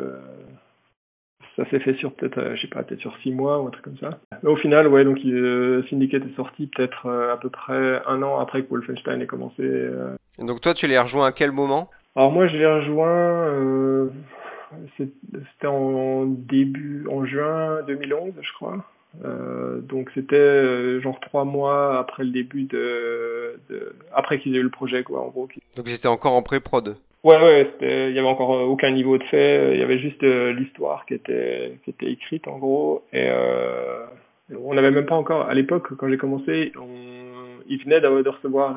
[1.58, 3.70] ça s'est fait sur peut-être, euh, je sais pas, peut-être sur six mois ou un
[3.70, 4.20] truc comme ça.
[4.42, 8.22] Mais au final, ouais, donc euh, Syndicate est sorti peut-être euh, à peu près un
[8.22, 9.62] an après que Wolfenstein ait commencé.
[9.62, 10.14] Euh.
[10.40, 11.90] Et donc toi, tu l'as rejoint à quel moment?
[12.14, 14.08] Alors moi, je l'ai rejoint, euh,
[14.96, 18.84] c'était en début, en juin 2011, je crois.
[19.24, 24.62] Euh, donc c'était genre trois mois après le début de, de après qu'ils aient eu
[24.62, 25.48] le projet quoi en gros.
[25.76, 26.98] Donc j'étais encore en pré-prod?
[27.24, 30.22] Ouais, ouais, il y avait encore euh, aucun niveau de fait, il y avait juste
[30.22, 34.06] euh, l'histoire qui était, qui était écrite en gros, et euh,
[34.56, 37.18] on n'avait même pas encore, à l'époque, quand j'ai commencé, on,
[37.68, 38.74] il venait de recevoir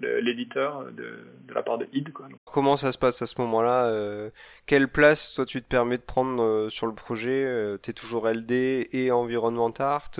[0.00, 1.02] l'éditeur de,
[1.48, 2.12] de, la part de id.
[2.12, 2.26] Quoi.
[2.44, 4.30] Comment ça se passe à ce moment-là euh,
[4.66, 8.28] Quelle place, toi, tu te permets de prendre euh, sur le projet euh, T'es toujours
[8.28, 10.10] LD et Environment Art.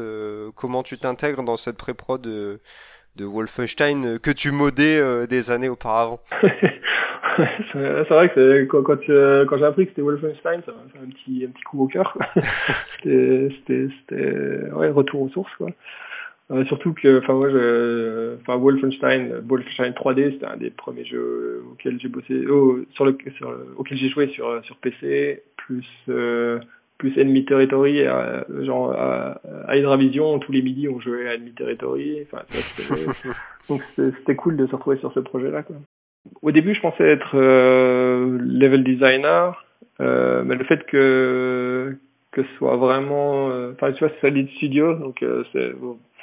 [0.54, 2.60] comment tu t'intègres dans cette pré-prod de,
[3.16, 6.20] de Wolfenstein que tu modais des années auparavant?
[7.72, 10.98] c'est vrai que quand, quand, euh, quand j'ai appris que c'était Wolfenstein, ça m'a fait
[10.98, 12.16] un petit, un petit coup au cœur.
[13.02, 15.70] c'était, ouais, retour aux sources, quoi.
[16.50, 21.62] Euh, surtout que, enfin, moi, je, enfin, Wolfenstein, Wolfenstein 3D, c'était un des premiers jeux
[21.70, 26.58] auxquels j'ai bossé, oh, sur le, sur auquel j'ai joué sur, sur PC, plus, euh,
[26.98, 31.52] plus Enemy Territory, euh, genre à, à Hydravision, tous les midis on jouait à Enemy
[31.52, 32.18] Territory.
[32.22, 32.42] Enfin,
[33.68, 35.62] donc c'était cool de se retrouver sur ce projet-là.
[35.62, 35.76] Quoi.
[36.42, 39.64] Au début, je pensais être euh, level designer,
[40.00, 41.96] euh, mais le fait que
[42.32, 45.72] que ce soit vraiment, euh, enfin tu vois, c'est Solid Studio, donc euh, c'est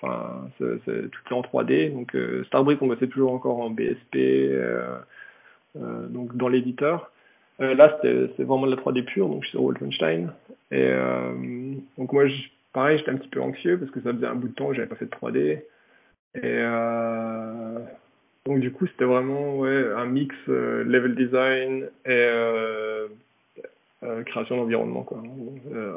[0.02, 4.18] enfin c'est tout est en 3D, donc euh, Starbrick on bossait toujours encore en BSP,
[5.76, 7.12] donc dans l'éditeur.
[7.60, 10.34] là, c'est vraiment de la 3D pure, donc je suis sur Wolfenstein.
[10.72, 10.92] Et
[11.98, 12.26] donc moi,
[12.74, 14.76] pareil, j'étais un petit peu anxieux parce que ça faisait un bout de temps que
[14.76, 15.62] j'avais pas fait de 3D.
[16.42, 16.64] Et
[18.50, 23.08] donc du coup, c'était vraiment ouais, un mix euh, level design et euh,
[24.02, 25.22] euh, création d'environnement, quoi.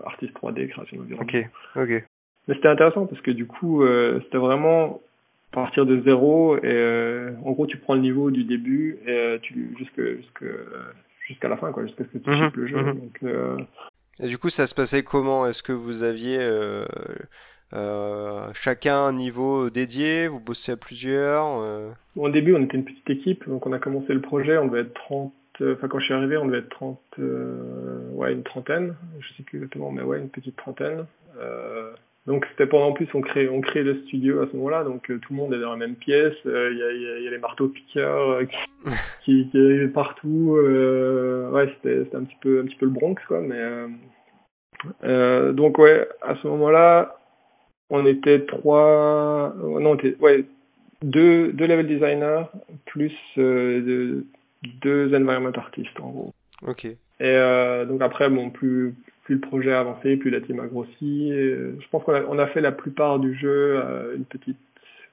[0.05, 1.27] artiste 3D, création d'environnement.
[1.27, 1.47] Ok,
[1.77, 2.05] ok.
[2.47, 3.83] Mais c'était intéressant parce que du coup,
[4.25, 5.01] c'était vraiment
[5.51, 10.03] partir de zéro et en gros, tu prends le niveau du début et tu jusque
[10.17, 10.45] jusque
[11.27, 12.77] jusqu'à la fin, quoi, jusqu'à ce que tu mm le jeu.
[12.77, 12.99] Mhm.
[12.99, 13.21] Donc,
[14.23, 15.47] et du coup, ça se passait comment?
[15.47, 16.39] Est-ce que vous aviez
[17.75, 21.91] euh, euh, chacun un niveau dédié Vous bossiez à plusieurs euh?
[22.17, 24.83] Au début, on était une petite équipe, donc on a commencé le projet, on devait
[24.83, 26.99] être 30, enfin quand je suis arrivé, on devait être 30,
[28.13, 31.07] ouais, une trentaine, je sais plus exactement, mais ouais, une petite trentaine.
[32.27, 35.33] donc c'était pendant plus, on crée, on crée le studio à ce moment-là, donc tout
[35.33, 38.41] le monde est dans la même pièce, il y, a, y, a, les marteaux piqueurs
[39.25, 43.89] qui, qui, partout, ouais, c'était un petit peu, un petit peu le Bronx, quoi, mais
[45.05, 47.17] euh, donc ouais, à ce moment-là,
[47.93, 50.45] on était trois, non, on était, ouais,
[51.03, 52.45] deux, deux level designers
[52.87, 54.23] plus euh,
[54.81, 56.35] deux environment artistes en gros.
[56.67, 56.85] Ok.
[56.87, 60.67] Et euh, donc après, bon, plus plus le projet a avancé, plus la team a
[60.67, 61.31] grossi.
[61.31, 63.81] je pense qu'on a, on a fait la plupart du jeu
[64.17, 64.59] une petite,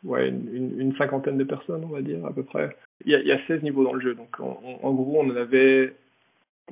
[0.03, 2.75] ouais, une, une, cinquantaine de personnes, on va dire à peu près.
[3.05, 5.19] Il y a, il y a 16 niveaux dans le jeu, donc en, en gros,
[5.21, 5.93] on en avait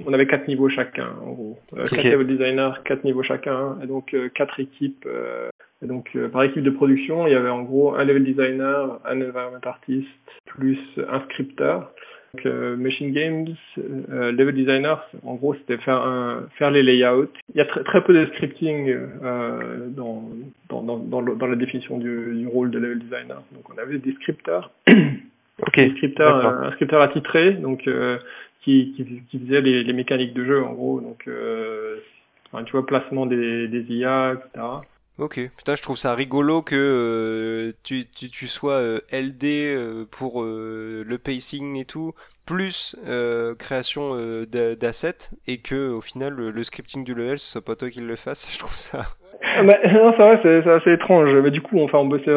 [0.06, 1.60] on avait quatre niveaux chacun, en gros.
[1.76, 5.06] Euh, quatre level designers, quatre niveaux chacun, et donc euh, quatre équipes.
[5.08, 5.50] Euh,
[5.84, 9.22] et donc par équipe de production, il y avait en gros un level designer, un
[9.22, 10.08] environment artist,
[10.46, 11.92] plus un scripteur.
[12.34, 12.46] Donc
[12.78, 17.30] Machine Games, level designer, en gros, c'était faire un, faire les layouts.
[17.54, 18.94] Il y a très, très peu de scripting
[19.96, 20.24] dans,
[20.70, 23.42] dans, dans, dans, la définition du, du, rôle de level designer.
[23.54, 24.72] Donc on avait des scripteurs.
[25.60, 25.80] Ok.
[25.80, 27.90] Des scripteurs, un scripteur attitré, donc
[28.68, 31.00] qui, qui, qui faisait les, les, mécaniques de jeu en gros.
[31.00, 31.98] Donc, euh,
[32.66, 34.66] tu vois, placement des, des IA, etc.
[35.20, 40.06] Ok, putain, je trouve ça rigolo que euh, tu, tu, tu, sois euh, LD euh,
[40.12, 42.14] pour le pacing et tout,
[42.46, 42.96] plus
[43.58, 44.12] création
[44.48, 48.16] d'assets, et que au final le, scripting du level ce soit pas toi qui le
[48.16, 48.54] fasse.
[48.54, 49.06] Je trouve ça.
[49.42, 51.34] Ah, bah, non, c'est vrai, c'est assez étrange.
[51.44, 52.32] Mais du coup, enfin, on bossait,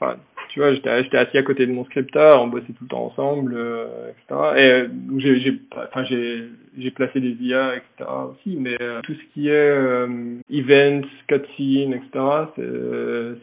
[0.00, 0.16] enfin,
[0.54, 3.54] tu vois, j'étais, assis à côté de mon scripteur, on bossait tout le temps ensemble,
[3.56, 4.40] euh, etc.
[4.56, 4.88] Et euh,
[5.18, 6.44] j'ai, enfin, j'ai,
[6.78, 8.08] j'ai placé des IA, etc.
[8.30, 12.06] aussi, mais euh, tout ce qui est euh, events, cutscenes, etc.
[12.54, 12.62] C'est,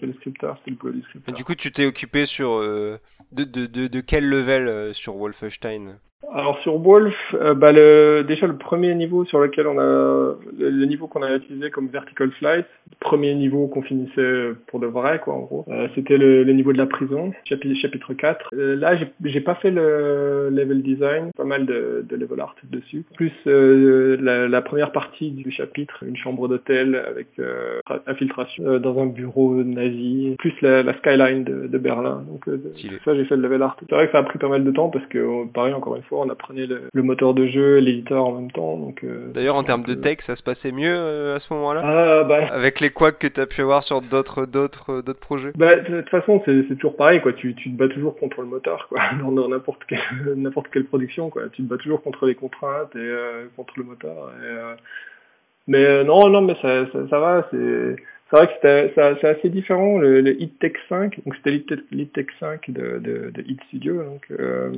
[0.06, 1.36] le scripteur, c'est le boulot du scripteur.
[1.36, 5.98] du coup, tu t'es occupé sur de, de, de quel level sur Wolfenstein?
[6.34, 10.86] Alors sur Wolf, euh, bah le, déjà le premier niveau sur lequel on a le,
[10.86, 15.20] niveau qu'on a utilisé comme vertical slice, le premier niveau qu'on finissait pour de vrai
[15.20, 18.50] quoi en gros, euh, c'était le, le, niveau de la prison, chapitre, chapitre 4.
[18.54, 22.56] Euh, là j'ai, j'ai pas fait le level design, pas mal de, de level art
[22.64, 23.04] dessus.
[23.16, 27.28] Plus la, la, première partie du chapitre, une chambre d'hôtel avec
[28.08, 32.24] infiltration dans un bureau nazi, plus la, la skyline de, de, Berlin.
[32.28, 32.46] Donc
[33.04, 33.76] ça j'ai fait le level art.
[33.80, 36.04] C'est vrai que ça a pris pas mal de temps parce que pareil encore une
[36.04, 38.78] fois on apprenait le, moteur de jeu, l'éditeur en même temps.
[38.78, 41.82] Donc, euh, D'ailleurs, en termes de tech, ça se passait mieux euh, à ce moment-là?
[41.84, 42.46] Ah, bah...
[42.52, 45.52] Avec les quacks que tu as pu avoir sur d'autres d'autres euh, d'autres projets?
[45.56, 47.22] bah, De toute façon, c'est toujours pareil.
[47.22, 47.34] quoi.
[47.34, 49.00] Tu, tu te bats toujours contre le moteur quoi.
[49.32, 50.00] dans n'importe quelle,
[50.36, 51.30] n'importe quelle production.
[51.30, 51.44] quoi.
[51.52, 53.12] Tu te bats toujours contre les contraintes et
[53.56, 54.32] contre le moteur.
[54.44, 54.76] Et,
[55.68, 57.48] mais non, non, mais ça, ça, va.
[57.52, 57.96] C'est
[58.32, 59.98] c'est vrai que c'est assez différent.
[59.98, 64.04] Le, le Hit Tech 5, donc c'était l'Hit Tech 5 de, de, de Hit Studio.
[64.04, 64.72] Donc, euh, euh,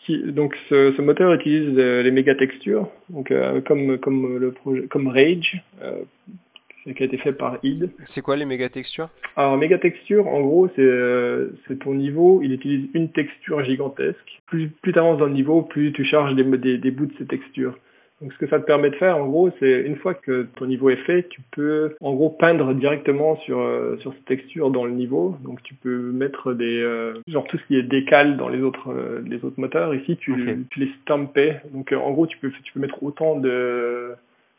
[0.00, 4.52] qui, donc ce, ce, moteur utilise euh, les méga textures, donc euh, comme comme le
[4.52, 5.62] projet comme Rage,
[6.84, 7.90] qui a été fait par id.
[8.04, 9.08] C'est quoi les méga textures?
[9.36, 10.90] Alors méga texture, en gros, c'est
[11.66, 14.40] c'est ton niveau, il utilise une texture gigantesque.
[14.46, 17.14] Plus plus tu avances dans le niveau, plus tu charges des, des, des bouts de
[17.18, 17.78] ces textures.
[18.20, 20.66] Donc ce que ça te permet de faire, en gros, c'est une fois que ton
[20.66, 24.84] niveau est fait, tu peux en gros peindre directement sur euh, sur cette texture dans
[24.84, 25.36] le niveau.
[25.44, 28.90] Donc tu peux mettre des euh, genre tout ce qui est décal dans les autres
[28.90, 29.94] euh, les autres moteurs.
[29.94, 31.60] Ici, tu, tu les stampais.
[31.72, 34.14] Donc en gros, tu peux tu peux mettre autant de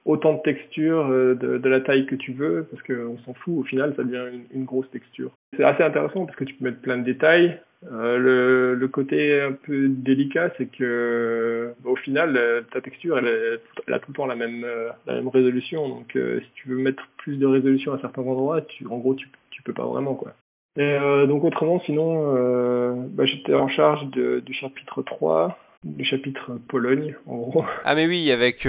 [0.09, 3.59] autant de textures de, de, la taille que tu veux parce qu'on s'en fout.
[3.59, 5.31] Au final, ça devient une, grosse texture.
[5.55, 7.59] C'est assez intéressant parce que tu peux mettre plein de détails.
[7.91, 13.59] Euh, le, côté un peu délicat, c'est que au final, euh, ta texture, elle,
[13.93, 15.87] a tout le temps la même, euh, résolution.
[15.87, 19.61] Donc, si tu veux mettre plus de résolution à certains endroits, en gros, tu, tu
[19.63, 20.33] peux pas vraiment, quoi.
[20.77, 20.97] Et
[21.27, 27.37] donc, autrement, sinon, bah, j'étais en charge de, du chapitre 3, du chapitre Pologne, en
[27.37, 27.65] gros.
[27.83, 28.65] Ah, mais oui, avec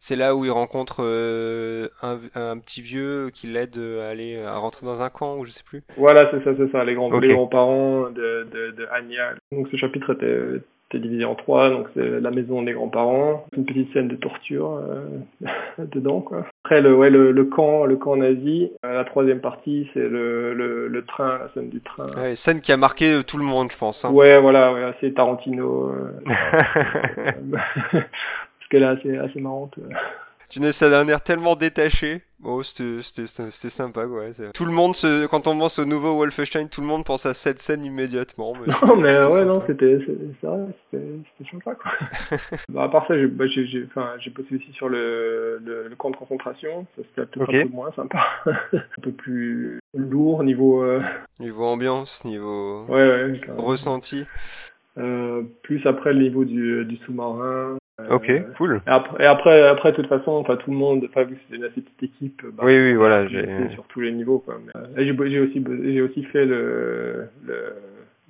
[0.00, 4.56] c'est là où il rencontre euh, un, un, petit vieux qui l'aide à aller à
[4.56, 5.82] rentrer dans un camp ou je sais plus.
[5.96, 9.34] Voilà, c'est ça, c'est ça, les grands, les grands-parents de, de, de Anya.
[9.52, 13.64] Donc ce chapitre était, était divisé en trois, donc c'est la maison des grands-parents, une
[13.64, 15.46] petite scène de torture euh,
[15.78, 16.46] dedans quoi.
[16.64, 20.54] Après le ouais le, le, camp le camp nazi, euh, la troisième partie c'est le,
[20.54, 22.04] le, le train, la scène du train.
[22.16, 24.04] Ouais, scène qui a marqué tout le monde je pense.
[24.04, 24.12] Hein.
[24.12, 25.90] Ouais voilà, ouais, c'est Tarantino.
[25.90, 26.20] Euh.
[28.70, 29.78] qu'elle est assez, assez marrante.
[30.50, 32.22] Tu ça d'un air tellement détaché.
[32.42, 34.24] Oh, c'était sympa, quoi.
[34.52, 37.34] Tout le monde, se, quand on pense au nouveau Wolfenstein, tout le monde pense à
[37.34, 38.54] cette scène immédiatement.
[38.54, 41.92] Mais non, mais ouais, non, c'était c'était sympa, quoi.
[42.68, 46.84] bah, à part ça, j'ai bah, bossé aussi sur le, le, camp de concentration.
[46.96, 48.26] Ça, c'était peut-être un peu moins sympa.
[48.46, 50.82] un peu plus lourd niveau...
[50.82, 51.00] Euh,
[51.38, 54.24] niveau ambiance, niveau ouais, ouais, ressenti.
[54.98, 57.76] Euh, plus après le niveau du, du sous-marin,
[58.10, 58.80] Ok, euh, cool.
[58.86, 61.40] Et après, et après, après, de toute façon, enfin, tout le monde, enfin, vu que
[61.44, 64.58] c'était une assez petite équipe, bah, oui, oui, voilà, j'ai sur tous les niveaux, quoi.
[64.96, 67.74] j'ai, j'ai aussi, j'ai aussi fait le, le,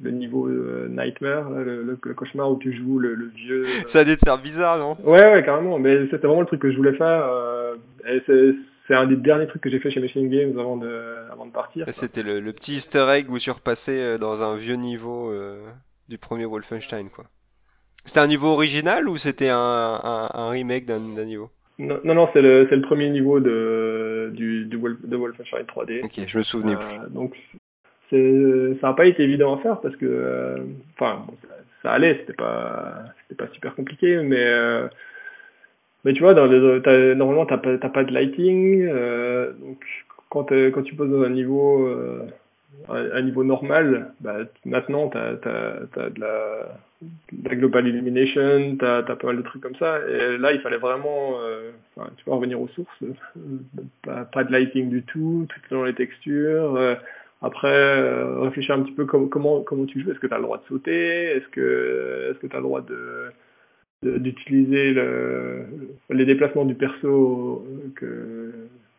[0.03, 3.65] le niveau euh, Nightmare, le, le, cauchemar où tu joues le, le vieux.
[3.87, 4.97] Ça a dû te faire bizarre, non?
[5.05, 5.79] Ouais, ouais, carrément.
[5.79, 7.25] Mais c'était vraiment le truc que je voulais faire.
[7.29, 7.75] Euh,
[8.09, 8.55] et c'est,
[8.89, 10.91] c'est un des derniers trucs que j'ai fait chez Machine Games avant de,
[11.31, 11.85] avant de partir.
[11.89, 15.33] C'était le, le, petit Easter egg où tu repassais dans un vieux niveau
[16.09, 17.25] du premier Wolfenstein, quoi.
[18.05, 19.57] C'était un niveau original ou c'était un,
[20.03, 24.77] un, un, remake d'un niveau non, non, c'est le, le premier niveau de, du, du
[24.77, 26.05] Wolf, de Wolfenstein 3D.
[26.05, 26.99] Ok, je me souvenais plus.
[26.99, 27.35] Euh, donc,
[28.11, 30.59] ça n'a pas été évident à faire parce que, euh,
[30.95, 31.25] enfin,
[31.83, 34.89] ça, allait, c'était pas, c'était pas super compliqué, mais, euh,
[36.05, 38.87] mais tu vois, dans les, normalement, t'as pas, pas de lighting,
[39.61, 39.83] donc
[40.29, 41.89] quand, quand tu poses dans un niveau,
[42.89, 49.37] un niveau normal, bah, maintenant, t'as, as, de la, global illumination, t'as as pas mal
[49.37, 49.99] de trucs comme ça.
[50.09, 51.71] Et là, il fallait vraiment, euh,
[52.17, 53.05] tu vois, revenir aux sources.
[54.03, 56.77] Pas, pas, de lighting du tout, tout dans les textures.
[56.77, 56.95] Euh,
[57.43, 59.29] après, euh, réfléchir un petit peu comment
[59.63, 60.11] comment tu joues.
[60.11, 61.37] Est-ce que tu as le droit de sauter?
[61.37, 62.85] Est-ce que tu as le droit
[64.03, 65.67] d'utiliser le,
[66.11, 67.67] les déplacements du perso
[67.97, 68.53] que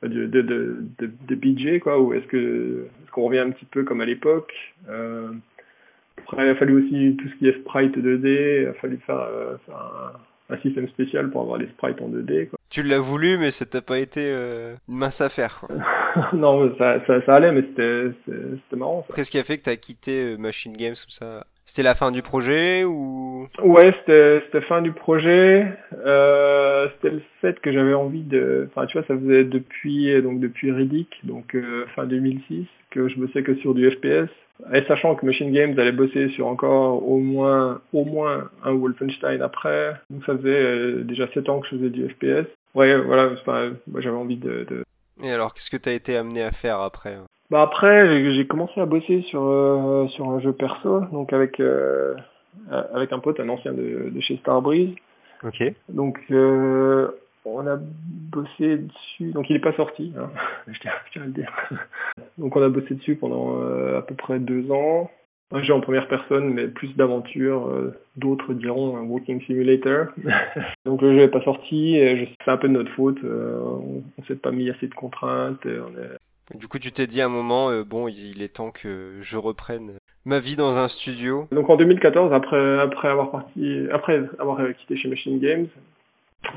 [0.04, 4.02] de de de, BJ quoi ou est-ce que est-ce qu'on revient un petit peu comme
[4.02, 4.54] à l'époque
[4.90, 5.32] euh,
[6.28, 9.20] après, il a fallu aussi tout ce qui est sprite 2D, il a fallu faire,
[9.20, 9.58] euh,
[10.50, 12.50] un, système spécial pour avoir les sprites en 2D.
[12.50, 12.60] Quoi.
[12.70, 15.60] Tu l'as voulu, mais ça t'a pas été euh, une mince affaire.
[15.60, 15.76] Quoi.
[16.34, 19.06] non, ça, ça, ça, allait, mais c'était marrant.
[19.16, 21.46] Qu'est-ce qui a fait que tu as quitté Machine Games ou ça?
[21.74, 23.48] C'était la fin du projet ou?
[23.64, 25.66] Ouais, c'était fin du projet.
[26.06, 28.68] Euh, c'était le fait que j'avais envie de.
[28.70, 31.56] Enfin, tu vois, ça faisait depuis donc depuis Riddick, donc
[31.96, 34.30] fin 2006, que je bossais que sur du FPS.
[34.74, 39.42] Et sachant que Machine Games allait bosser sur encore au moins, au moins un Wolfenstein
[39.42, 42.48] après, donc ça faisait euh, déjà 7 ans que je faisais du FPS.
[42.76, 43.32] Ouais, voilà,
[43.88, 44.84] moi j'avais envie de, de...
[45.24, 47.28] Et alors, qu'est-ce que tu as été amené à faire après hein?
[47.52, 52.16] Bah après, j'ai commencé à bosser sur euh, sur un jeu perso, donc avec euh,
[52.94, 54.96] avec un pote, un ancien de, de chez Starbreeze.
[55.44, 55.62] Ok.
[55.90, 57.10] Donc euh,
[57.44, 60.30] on a bossé dessus, donc il n'est pas sorti, hein.
[60.68, 60.92] je, tiens,
[61.24, 61.52] à le dire.
[62.38, 65.12] donc on a bossé dessus pendant euh, à peu près deux ans.
[65.52, 67.68] Un jeu en première personne, mais plus d'aventure.
[67.68, 70.08] Euh, d'autres diront un walking simulator.
[70.86, 72.00] donc le jeu n'est pas sorti.
[72.44, 73.18] C'est un peu de notre faute.
[73.24, 75.66] Euh, on, ne s'est pas mis assez de contraintes.
[75.66, 79.38] On Du coup, tu t'es dit à un moment, bon, il est temps que je
[79.38, 79.94] reprenne
[80.26, 81.48] ma vie dans un studio.
[81.52, 85.68] Donc en 2014, après après avoir parti, après avoir quitté chez Machine Games,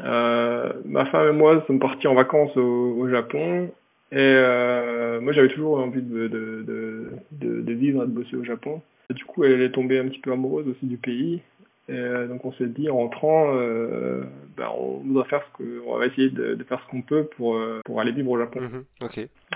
[0.04, 3.70] euh, ma femme et moi sommes partis en vacances au, au Japon
[4.12, 8.36] et euh, moi j'avais toujours envie de, de, de, de, de vivre et de bosser
[8.36, 8.80] au Japon.
[9.10, 11.40] Et du coup elle est tombée un petit peu amoureuse aussi du pays.
[11.86, 14.22] Et euh, donc on s'est dit en rentrant, euh,
[14.56, 17.24] ben on voudra faire ce que, on va essayer de, de faire ce qu'on peut
[17.36, 18.60] pour euh, pour aller vivre au Japon.
[18.60, 19.06] Mm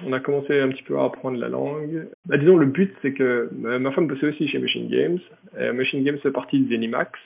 [0.07, 2.07] On a commencé un petit peu à apprendre la langue.
[2.27, 5.19] Bah, disons le but c'est que ma femme bossait aussi chez Machine Games.
[5.59, 7.19] Et Machine Games fait partie de Zenimax.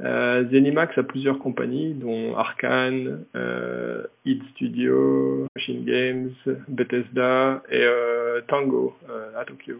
[0.00, 6.30] Euh, Zenimax a plusieurs compagnies, dont Arkane, euh, id Studio, Machine Games,
[6.68, 9.76] Bethesda et euh, Tango euh, à Tokyo.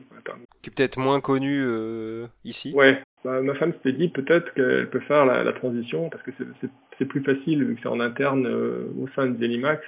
[0.62, 1.62] Qui est peut-être moins connu
[2.44, 2.72] ici.
[2.74, 6.30] Ouais, bah, ma femme s'était dit peut-être qu'elle peut faire la, la transition parce que
[6.98, 9.82] c'est plus facile vu que c'est en interne au sein de Zenimax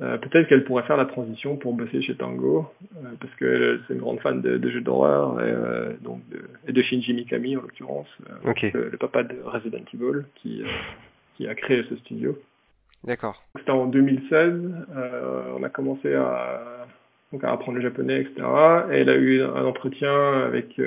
[0.00, 3.94] euh, peut-être qu'elle pourrait faire la transition pour bosser chez Tango, euh, parce que c'est
[3.94, 7.56] une grande fan de, de jeux d'horreur et, euh, donc de, et de Shinji Mikami
[7.56, 8.08] en l'occurrence,
[8.44, 8.70] okay.
[8.74, 10.62] le, le, papa de Resident Evil qui,
[11.36, 12.38] qui a créé ce studio.
[13.04, 13.40] D'accord.
[13.56, 14.54] C'était en 2016,
[15.56, 16.86] on a commencé à,
[17.32, 18.34] donc à apprendre le japonais, etc.
[18.90, 20.80] Et elle a eu un entretien avec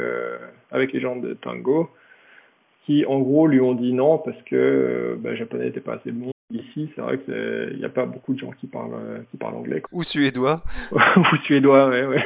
[0.72, 1.90] avec les gens de Tango
[2.86, 6.12] qui en gros lui ont dit non parce que bah, le japonais n'était pas assez
[6.12, 9.56] bon Ici, c'est vrai qu'il n'y a pas beaucoup de gens qui parlent, qui parlent
[9.56, 9.84] anglais.
[9.92, 10.62] Ou suédois.
[10.92, 12.24] Ou suédois, ouais, ouais.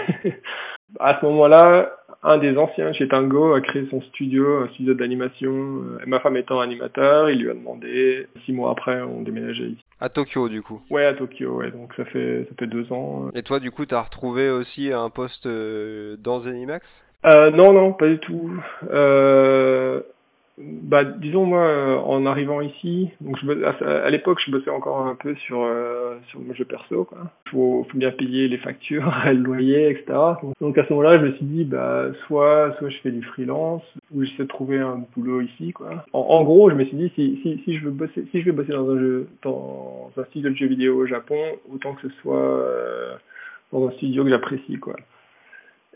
[1.00, 1.92] À ce moment-là,
[2.24, 5.82] un des anciens chez Tango a créé son studio, un studio d'animation.
[6.08, 8.28] Ma femme étant animateur, il lui a demandé.
[8.46, 9.84] Six mois après, on déménageait ici.
[10.00, 10.82] À Tokyo, du coup.
[10.90, 11.72] Ouais, à Tokyo, ouais.
[11.72, 13.26] Donc ça fait ça fait deux ans.
[13.36, 17.06] Et toi, du coup, t'as retrouvé aussi un poste euh, dans Zenimax?
[17.26, 18.52] Euh, Non, non, pas du tout.
[18.92, 20.02] Euh,
[20.58, 25.00] bah, disons moi, euh, en arrivant ici, donc je, à, à l'époque, je bossais encore
[25.00, 27.06] un peu sur euh, sur mon jeu perso.
[27.06, 27.18] Quoi.
[27.50, 30.14] Faut, faut bien payer les factures, le loyer, etc.
[30.62, 33.82] Donc à ce moment-là, je me suis dit, bah, soit soit je fais du freelance,
[34.14, 35.72] ou j'essaie de trouver un boulot ici.
[35.74, 36.06] Quoi.
[36.14, 38.46] En, en, gros, je me suis dit, si, si si je veux bosser, si je
[38.46, 41.42] vais bosser dans un jeu, dans un studio de jeux vidéo au Japon,
[41.74, 43.16] autant que ce soit euh,
[43.72, 44.96] dans un studio que j'apprécie, quoi.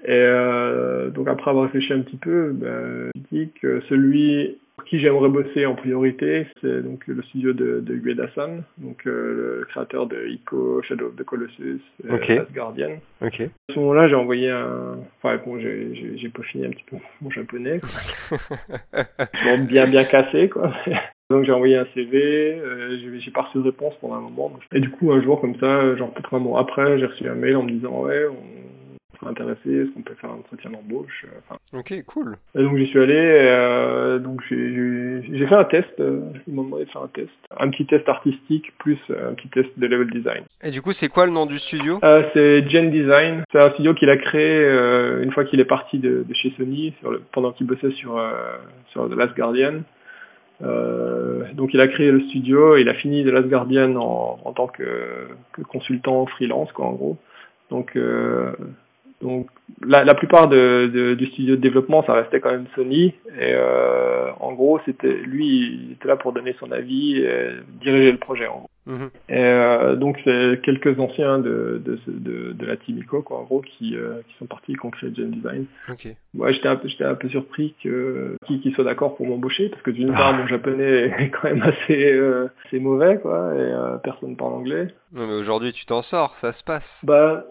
[0.07, 4.85] Et euh, donc après avoir réfléchi un petit peu, ben, je dis que celui pour
[4.85, 9.65] qui j'aimerais bosser en priorité, c'est donc le studio de, de Ueda-san, donc euh, le
[9.65, 12.35] créateur de Ico, Shadow of the Colossus, et okay.
[12.35, 12.91] Last Guardian.
[13.19, 17.81] À ce moment-là, j'ai envoyé un, enfin bon, j'ai peaufiné un petit peu mon japonais,
[18.93, 20.71] bon, bien bien cassé quoi.
[21.29, 24.53] Donc j'ai envoyé un CV, euh, j'ai pas reçu de réponse pendant un moment.
[24.73, 27.35] Et du coup un jour comme ça, genre peut-être un mois après, j'ai reçu un
[27.35, 28.76] mail en me disant ouais, on
[29.25, 32.35] intéressé, est-ce qu'on peut faire un entretien d'embauche enfin, Ok, cool.
[32.55, 36.85] Et donc j'y suis allé, euh, donc j'ai fait un test, euh, ils m'ont demandé
[36.85, 40.43] de faire un test, un petit test artistique plus un petit test de level design.
[40.63, 41.99] Et du coup c'est quoi le nom du studio?
[42.03, 45.65] Euh, C'est Gen Design, c'est un studio qu'il a créé euh, une fois qu'il est
[45.65, 48.31] parti de, de, chez Sony, sur le, pendant qu'il bossait sur, euh,
[48.91, 49.81] sur The Last Guardian.
[50.63, 54.53] Euh, donc il a créé le studio, il a fini The Last Guardian en, en
[54.53, 57.17] tant que, que, consultant freelance quoi en gros.
[57.69, 58.51] Donc euh,
[59.21, 59.47] donc
[59.85, 63.53] la, la plupart de, de, du studio de développement ça restait quand même Sony et
[63.53, 67.49] euh, en gros c'était lui il était là pour donner son avis et
[67.81, 68.69] diriger le projet en gros.
[68.85, 69.09] Mhm.
[69.27, 73.43] Et euh, donc c'est quelques anciens de, de, de, de la team ICO quoi en
[73.43, 75.65] gros qui, euh, qui sont partis qui ont créé Gen Design.
[75.89, 76.07] Ok.
[76.35, 79.69] Ouais, j'étais un peu j'étais un peu surpris que qui qui soit d'accord pour m'embaucher
[79.69, 83.59] parce que d'une part mon japonais est quand même assez euh, assez mauvais quoi et
[83.59, 84.87] euh, personne parle anglais.
[85.13, 87.03] Non mais aujourd'hui tu t'en sors, ça se passe.
[87.05, 87.43] Bah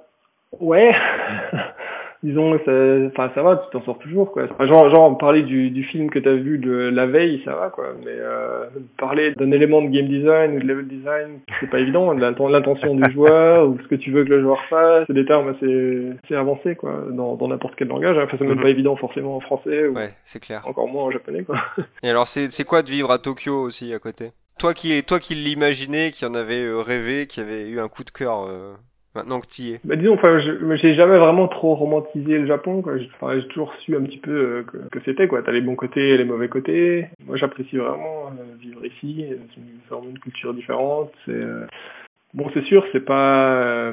[0.60, 0.92] ouais.
[2.22, 2.72] Disons, ça,
[3.08, 4.46] enfin ça va, tu t'en sors toujours quoi.
[4.66, 7.88] Genre, genre parler du, du film que t'as vu de la veille, ça va quoi.
[8.00, 8.64] Mais euh,
[8.98, 12.12] parler d'un élément de game design ou de level design, c'est pas évident.
[12.14, 15.50] L'intention du joueur ou ce que tu veux que le joueur fasse, c'est des termes
[15.50, 18.16] assez, assez avancés quoi, dans dans n'importe quel langage.
[18.18, 18.62] Enfin, c'est même Mhm.
[18.62, 20.62] pas évident forcément en français ou Ouais, c'est clair.
[20.66, 21.58] encore moins en japonais quoi.
[22.02, 24.30] Et alors c'est c'est quoi de vivre à Tokyo aussi à côté?
[24.58, 28.04] Toi qui toi qui l'imaginais, qui en avait euh, rêvé, qui avait eu un coup
[28.04, 28.72] de cœur euh,
[29.16, 29.80] maintenant que t'y es.
[29.84, 32.84] Bah disons, enfin, j'ai jamais vraiment trop romantisé le Japon.
[32.86, 34.62] Enfin, j'ai toujours su un petit peu euh,
[34.92, 35.42] que, c'était quoi.
[35.42, 37.06] T'as les bons côtés et les mauvais côtés.
[37.26, 39.24] Moi, j'apprécie vraiment euh, vivre ici.
[39.88, 41.12] C'est une, culture différente.
[41.28, 41.66] Euh,
[42.34, 43.92] bon, c'est sûr, c'est pas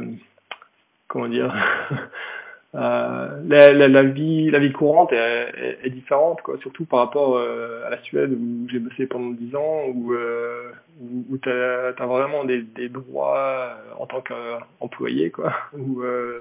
[1.07, 1.53] comment dire?
[2.76, 6.57] Euh, la, la, la vie la vie courante est, est, est différente quoi.
[6.59, 10.71] Surtout par rapport euh, à la Suède où j'ai bossé pendant 10 ans où euh,
[10.99, 15.53] où, où t'as as vraiment des, des droits euh, en tant qu'employé quoi.
[15.78, 16.39] Où, euh,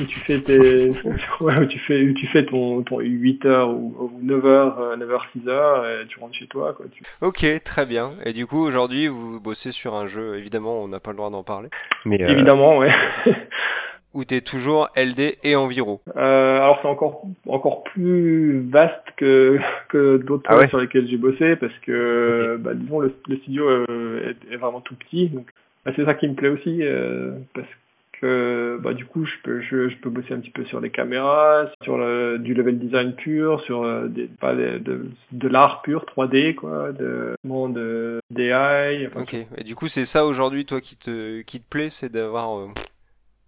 [0.00, 0.90] où tu fais tes
[1.40, 4.78] ouais, où tu fais où tu fais ton ton 8 heures ou, ou 9 heures
[4.78, 6.86] euh, 9 heures 6 heures et tu rentres chez toi quoi.
[6.92, 7.02] Tu...
[7.22, 8.12] Ok, très bien.
[8.24, 11.30] Et du coup aujourd'hui vous bossez sur un jeu, évidemment on n'a pas le droit
[11.30, 11.68] d'en parler,
[12.04, 12.92] Mais euh, évidemment ouais
[14.16, 16.00] où t'es toujours LD et Enviro.
[16.16, 19.58] Euh, alors c'est encore encore plus vaste que
[19.90, 23.68] que d'autres Ah ouais sur lesquels j'ai bossé parce que bah, disons le, le studio
[23.68, 25.46] euh, est, est vraiment tout petit donc
[25.84, 27.68] bah, c'est ça qui me plaît aussi euh, parce
[28.20, 30.90] que bah du coup je peux je, je peux bosser un petit peu sur les
[30.90, 36.06] caméras sur le, du level design pur sur euh, des pas de de l'art pur
[36.16, 39.34] 3D quoi de de DI enfin, Ok.
[39.58, 42.68] Et du coup c'est ça aujourd'hui toi qui te qui te plaît, c'est d'avoir euh,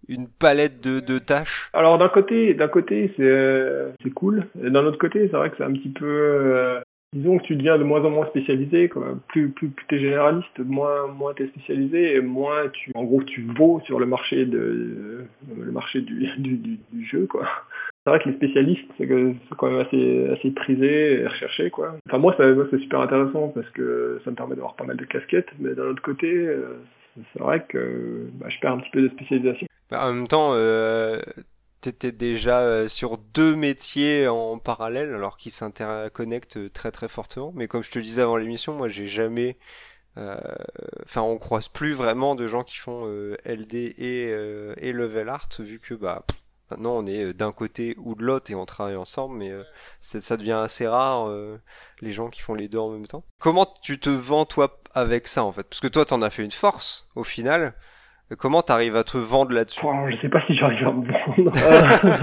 [0.09, 1.69] une palette de, tâches.
[1.73, 4.47] Alors d'un côté, d'un côté c'est euh, c'est cool.
[4.55, 6.79] D'un autre côté, c'est vrai que c'est un petit peu, euh,
[7.13, 8.89] disons que tu deviens de moins en moins spécialisé.
[8.89, 9.17] Quoi.
[9.27, 13.45] Plus plus plus t'es généraliste, moins moins t'es spécialisé et moins tu, en gros, tu
[13.57, 15.27] vaux sur le marché euh,
[15.99, 17.47] du jeu quoi.
[18.05, 21.95] C'est vrai que les spécialistes, c'est quand même assez prisé et recherché quoi.
[22.07, 25.49] Enfin moi c'est super intéressant parce que ça me permet d'avoir pas mal de casquettes,
[25.59, 26.79] mais d'un autre côté, euh,
[27.33, 29.67] c'est vrai que bah, je perds un petit peu de spécialisation.
[29.89, 31.19] Bah, en même temps, euh,
[31.81, 37.51] t'étais déjà euh, sur deux métiers en parallèle, alors qu'ils s'interconnectent très très fortement.
[37.55, 39.57] Mais comme je te le disais avant l'émission, moi j'ai jamais,
[40.17, 40.37] euh,
[41.05, 45.29] enfin on croise plus vraiment de gens qui font euh, LD et euh, et level
[45.29, 46.23] art, vu que bah
[46.69, 49.63] maintenant on est d'un côté ou de l'autre et on travaille ensemble, mais euh,
[50.01, 51.59] ça devient assez rare euh,
[52.01, 53.23] les gens qui font les deux en même temps.
[53.39, 55.63] Comment tu te vends toi avec ça en fait?
[55.63, 57.73] Parce que toi t'en as fait une force au final.
[58.37, 61.51] Comment t'arrives à te vendre là-dessus je sais pas si j'arrive à me vendre.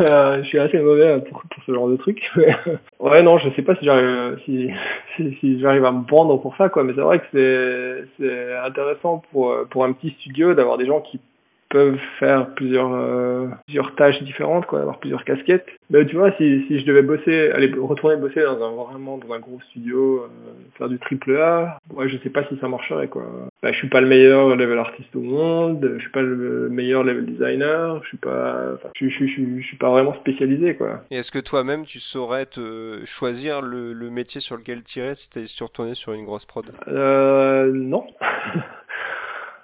[0.01, 2.23] Euh, je suis assez mauvais pour, ce genre de truc.
[3.01, 4.71] ouais, non, je sais pas si j'arrive si,
[5.41, 6.85] si, j'arrive à me vendre pour ça, quoi.
[6.85, 11.21] Mais c'est vrai que c'est intéressant pour un petit studio d'avoir des gens qui
[11.69, 15.67] peuvent faire plusieurs euh, plusieurs tâches différentes quoi avoir plusieurs casquettes.
[15.91, 19.33] Mais tu vois si si je devais bosser aller retourner bosser dans un vraiment dans
[19.35, 20.29] un gros studio euh,
[20.79, 23.25] faire du triple A moi je sais pas si ça marcherait quoi.
[23.63, 27.03] Bah, je suis pas le meilleur level artiste au monde je suis pas le meilleur
[27.05, 31.03] level designer je suis pas je, je, je, je, suis pas vraiment spécialisé quoi.
[31.11, 35.31] Et est-ce que toi-même tu saurais te choisir le, le métier sur lequel tirer si
[35.31, 36.67] t'es retourné sur une grosse prod?
[36.89, 38.07] Euh, non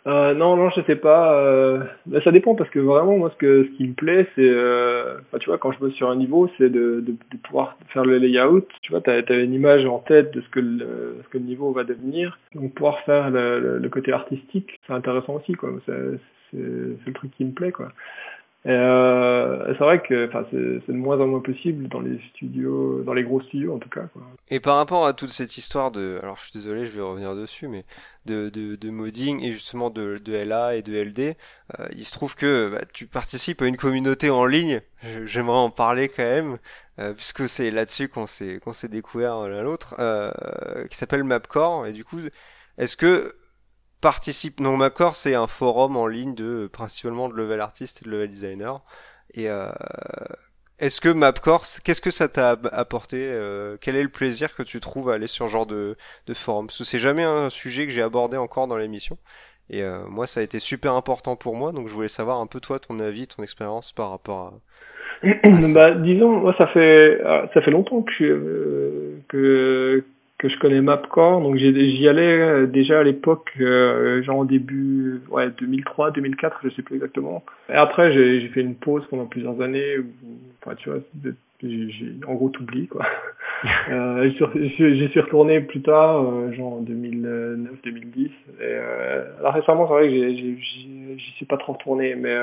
[0.07, 1.35] Euh, non, non, je sais pas.
[1.35, 1.85] Euh,
[2.25, 5.49] ça dépend parce que vraiment, moi, ce que ce qui me plaît, c'est, euh, tu
[5.49, 8.67] vois, quand je bosse sur un niveau, c'est de, de, de, pouvoir faire le layout.
[8.83, 11.45] Tu vois, t'as as une image en tête de ce que le, ce que le
[11.45, 12.39] niveau va devenir.
[12.55, 15.71] Donc, pouvoir faire le, le, côté artistique, c'est intéressant aussi, quoi.
[15.87, 15.93] C'est
[16.53, 17.93] le truc qui me plaît, quoi.
[18.65, 23.25] Euh, c'est vrai que c'est de moins en moins possible dans les studios, dans les
[23.25, 24.03] gros studios en tout cas.
[24.13, 24.23] Quoi.
[24.51, 27.35] Et par rapport à toute cette histoire de, alors je suis désolé, je vais revenir
[27.35, 27.85] dessus, mais
[28.25, 31.19] de, de, de modding et justement de, de LA et de LD,
[31.81, 34.81] euh, il se trouve que bah, tu participes à une communauté en ligne.
[35.25, 36.59] J'aimerais en parler quand même.
[36.99, 40.31] Euh, puisque c'est là-dessus qu'on s'est qu'on s'est découvert l'un l'autre, euh,
[40.89, 41.87] qui s'appelle Mapcore.
[41.87, 42.21] Et du coup,
[42.77, 43.35] est-ce que
[44.03, 44.61] participe.
[44.61, 48.29] Donc Macor, c'est un forum en ligne de principalement de level artist et de level
[48.29, 48.83] designer.
[49.35, 49.71] Et euh,
[50.79, 54.81] est-ce que Mapcore, qu'est-ce que ça t'a apporté euh, Quel est le plaisir que tu
[54.81, 55.97] trouves à aller sur ce genre de,
[56.27, 56.67] de forum?
[56.67, 59.17] Parce que c'est jamais un sujet que j'ai abordé encore dans l'émission.
[59.71, 62.47] Et euh, moi, ça a été super important pour moi, donc je voulais savoir un
[62.47, 64.53] peu toi, ton avis, ton expérience par rapport à.
[65.75, 67.23] bah, disons, moi, ça fait
[67.55, 70.05] ça fait longtemps que que
[70.43, 75.23] que je connais Mapcore, donc j'y allais euh, déjà à l'époque, euh, genre au début,
[75.31, 77.45] ouais, 2003, 2004, je sais plus exactement.
[77.69, 80.07] Et après, j'ai fait une pause pendant plusieurs années, où,
[80.61, 80.99] enfin, tu vois,
[81.63, 83.07] j'ai en gros t'oublies quoi.
[83.91, 88.27] euh, J'y suis retourné plus tard, euh, genre en 2009-2010.
[88.27, 88.31] Et
[88.63, 92.37] euh, là récemment, c'est vrai que j'y suis pas trop retourné, mais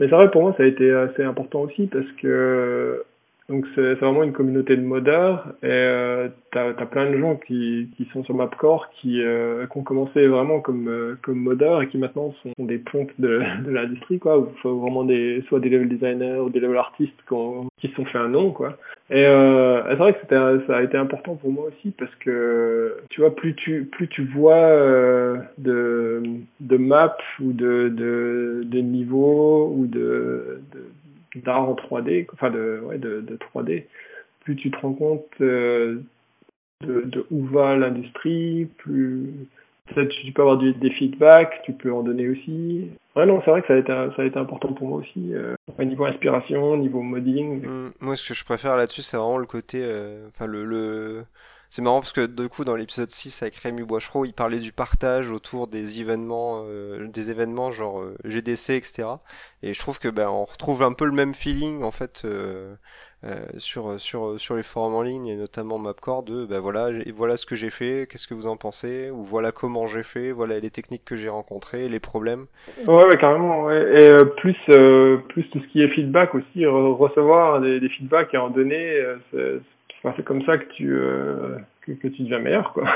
[0.00, 3.04] mais c'est vrai pour moi ça a été assez important aussi parce que
[3.48, 7.88] donc c'est vraiment une communauté de modeurs et euh, t'as as plein de gens qui,
[7.96, 11.88] qui sont sur Mapcore qui, euh, qui ont commencé vraiment comme euh, comme modeurs et
[11.88, 14.38] qui maintenant sont des pontes de, de l'industrie quoi.
[14.38, 17.34] Ou faut vraiment des soit des level designers ou des level artistes qui,
[17.80, 18.76] qui se sont fait un nom quoi.
[19.08, 23.20] Et euh, c'est vrai que ça a été important pour moi aussi parce que tu
[23.20, 26.22] vois plus tu plus tu vois euh, de
[26.60, 30.84] de maps ou de de de niveaux ou de, de
[31.42, 33.84] d'art en 3D, enfin de, ouais, de, de 3D,
[34.40, 36.00] plus tu te rends compte euh,
[36.84, 39.32] de, où va l'industrie, plus
[39.94, 42.90] tu peux avoir des feedbacks, tu peux en donner aussi.
[43.14, 45.32] Ouais, non, c'est vrai que ça a été, ça a été important pour moi aussi,
[45.34, 47.62] euh, au niveau inspiration, niveau modding.
[47.64, 51.24] Mmh, moi, ce que je préfère là-dessus, c'est vraiment le côté, euh, enfin, le,
[51.68, 54.72] c'est marrant parce que du coup dans l'épisode 6 avec Rémi Boichereau, il parlait du
[54.72, 59.08] partage autour des événements, euh, des événements genre euh, GDC, etc.
[59.62, 62.76] Et je trouve que ben on retrouve un peu le même feeling en fait euh,
[63.56, 67.46] sur sur sur les forums en ligne et notamment Mapcore de ben voilà voilà ce
[67.46, 70.70] que j'ai fait, qu'est-ce que vous en pensez ou voilà comment j'ai fait, voilà les
[70.70, 72.46] techniques que j'ai rencontrées, les problèmes.
[72.86, 73.64] Ouais, ouais carrément.
[73.64, 74.04] Ouais.
[74.04, 74.56] Et plus
[75.28, 79.02] plus tout ce qui est feedback aussi, recevoir des, des feedbacks et en donner,
[80.24, 82.88] comme ça que tu, euh, que, que, tu deviens meilleur, quoi.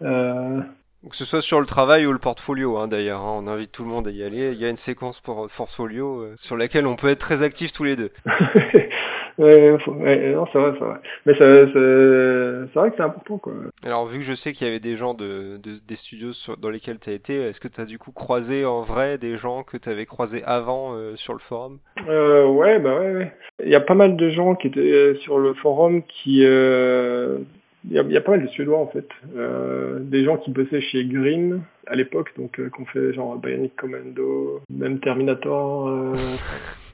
[0.00, 0.60] Euh...
[1.08, 3.84] Que ce soit sur le travail ou le portfolio, hein, d'ailleurs, hein, on invite tout
[3.84, 4.50] le monde à y aller.
[4.50, 7.72] Il y a une séquence pour portfolio euh, sur laquelle on peut être très actif
[7.72, 8.10] tous les deux.
[9.38, 10.96] ouais, ouais, non, c'est vrai, c'est vrai.
[11.26, 13.52] Mais c'est vrai que c'est important, quoi.
[13.84, 16.56] Alors, vu que je sais qu'il y avait des gens de, de des studios sur,
[16.56, 19.36] dans lesquels tu as été, est-ce que tu as du coup croisé en vrai des
[19.36, 21.78] gens que tu avais croisés avant euh, sur le forum?
[22.08, 23.32] Euh, Ouais, bah ouais, ouais.
[23.64, 26.44] Il y a pas mal de gens qui étaient euh, sur le forum qui...
[26.44, 27.38] Euh...
[27.84, 30.36] Il y, a, il y, a, pas mal de Suédois en fait, euh, des gens
[30.36, 35.88] qui bossaient chez Green à l'époque, donc euh, qu'on fait genre Bionic Commando, même Terminator.
[35.88, 36.14] Euh...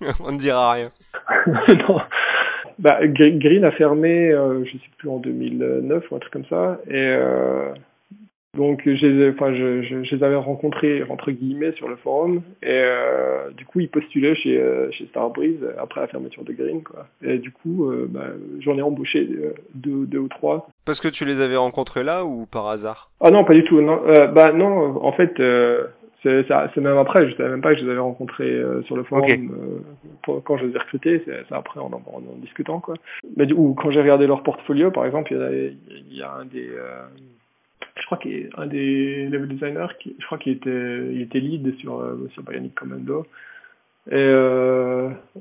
[0.24, 0.91] On ne dira rien.
[1.47, 2.01] non,
[2.79, 6.81] bah, Green a fermé, euh, je sais plus en 2009 ou un truc comme ça,
[6.89, 7.72] et euh,
[8.57, 13.51] donc enfin, je, je, je, les avais rencontrés entre guillemets sur le forum, et euh,
[13.57, 17.07] du coup ils postulaient chez euh, chez Starbreeze après la fermeture de Green, quoi.
[17.22, 18.26] Et du coup, euh, bah,
[18.61, 19.29] j'en ai embauché
[19.74, 20.68] deux, deux ou trois.
[20.87, 23.11] Parce que tu les avais rencontrés là ou par hasard?
[23.20, 23.81] Ah non, pas du tout.
[23.81, 24.01] Non,
[24.33, 25.41] bah non, en fait.
[26.23, 29.05] C'est même après, je savais même pas que je les avais rencontrés euh, sur le
[29.05, 29.37] forum okay.
[29.39, 29.79] euh,
[30.25, 32.95] pour, quand je les ai recrutés, c'est après en, en, en, discutant quoi.
[33.37, 36.33] Mais coup, quand j'ai regardé leur portfolio, par exemple, il y a, il y a
[36.33, 37.05] un des, euh,
[38.01, 41.77] je crois qu'il un des level designers, qui, je crois qu'il était, il était lead
[41.79, 43.25] sur sur Bionic Commando.
[44.11, 44.33] Et,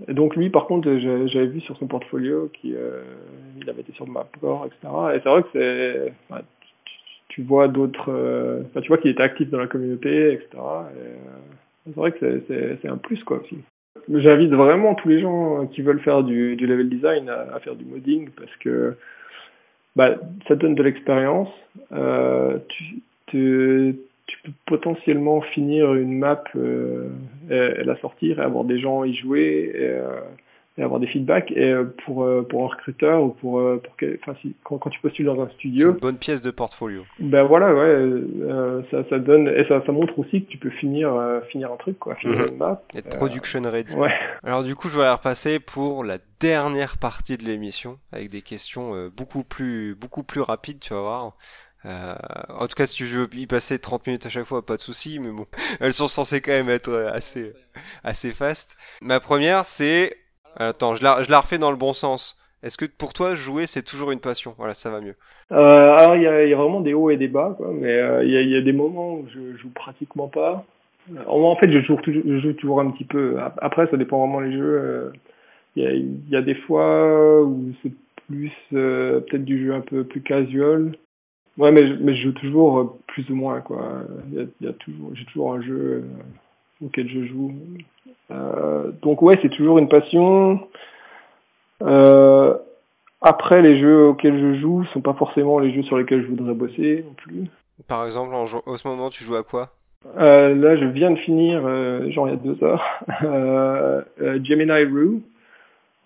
[0.07, 2.77] et, donc lui, par contre, j'avais vu sur son portfolio qu'il
[3.59, 4.93] il avait été sur Mapcore, etc.
[5.15, 6.13] Et c'est vrai que c'est,
[7.29, 10.47] tu vois d'autres, euh, enfin, tu vois qu'il était actif dans la communauté, etc.
[10.53, 11.15] Et, euh,
[11.85, 12.41] c'est vrai que
[12.81, 13.57] c'est un plus quoi aussi.
[14.09, 17.75] J'invite vraiment tous les gens qui veulent faire du, du level design à, à, faire
[17.75, 18.95] du modding parce que
[19.95, 20.15] bah,
[20.47, 21.49] ça donne de l'expérience.
[21.91, 22.83] Euh, tu,
[23.27, 23.95] tu,
[24.27, 27.09] tu, peux potentiellement finir une map euh,
[27.49, 29.71] et, et, la sortir et avoir des gens y jouer.
[29.73, 30.19] Et, euh,
[30.77, 33.93] et avoir des feedbacks et euh, pour euh, pour un recruteur ou pour euh, pour
[34.21, 35.91] enfin si quand, quand tu postules dans un studio.
[35.91, 37.03] Une bonne pièce de portfolio.
[37.19, 40.69] Ben voilà ouais euh, ça ça donne et ça ça montre aussi que tu peux
[40.69, 42.47] finir euh, finir un truc quoi finir Mhm.
[42.49, 43.95] une map être production ready.
[43.95, 44.13] ouais.
[44.43, 48.93] Alors du coup je vais repasser pour la dernière partie de l'émission avec des questions
[48.95, 51.33] euh, beaucoup plus beaucoup plus rapides tu vas voir.
[51.85, 52.15] Euh,
[52.49, 54.81] en tout cas, si tu veux y passer 30 minutes à chaque fois, pas de
[54.81, 55.45] souci, mais bon,
[55.79, 57.53] elles sont censées quand même être assez,
[58.03, 58.75] assez fast.
[59.01, 60.11] Ma première, c'est,
[60.57, 62.37] attends, je la, refais dans le bon sens.
[62.63, 64.55] Est-ce que pour toi, jouer, c'est toujours une passion?
[64.57, 65.15] Voilà, ça va mieux.
[65.51, 68.49] Euh, alors, il y a, vraiment des hauts et des bas, quoi, mais euh, il
[68.49, 70.65] y, a, des moments où je joue pratiquement pas.
[71.27, 73.37] En fait, je joue, toujours, un petit peu.
[73.61, 75.13] Après, ça dépend vraiment des jeux.
[75.75, 77.91] Il y a, des fois où c'est
[78.27, 80.95] plus euh, peut-être du jeu un peu plus casual.
[81.57, 84.03] Ouais, mais, je joue toujours euh, plus ou moins, quoi.
[84.31, 84.71] Y a,
[85.13, 86.01] j'ai toujours un jeu euh,
[86.83, 87.53] auquel je joue.
[88.31, 90.67] Euh, donc ouais, c'est toujours une passion.
[91.83, 92.55] Euh,
[93.21, 96.53] après, les jeux auxquels je joue sont pas forcément les jeux sur lesquels je voudrais
[96.53, 97.45] bosser non plus.
[97.87, 99.69] Par exemple, en, en ce moment, tu joues à quoi?
[100.17, 102.83] Euh, Là, je viens de finir, euh, genre il y a deux heures,
[103.23, 104.01] euh,
[104.43, 105.21] Gemini Rue.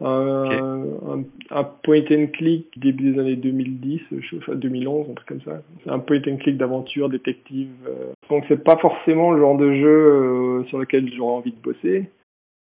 [0.01, 4.01] Euh, un, point and click début des années 2010,
[4.37, 5.61] enfin 2011, un truc comme ça.
[5.83, 7.69] C'est un point and click d'aventure détective.
[7.87, 8.13] Euh.
[8.29, 12.09] Donc c'est pas forcément le genre de jeu euh, sur lequel j'aurais envie de bosser.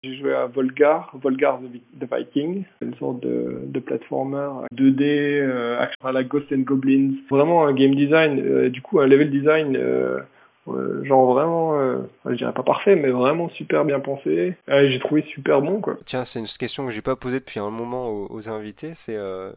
[0.04, 1.60] J'ai joué à Volgar, Volgar
[1.98, 7.12] the, Viking, une sorte de, de platformer 2D, euh, à la Ghost and Goblins.
[7.30, 10.20] Vraiment un game design, euh, du coup un level design euh,
[10.66, 14.56] genre vraiment, euh, je dirais pas parfait, mais vraiment super bien pensé.
[14.68, 15.96] Euh, j'ai trouvé super bon quoi.
[16.04, 18.92] Tiens, c'est une question que j'ai pas posée depuis un moment aux, aux invités.
[18.94, 19.52] C'est euh,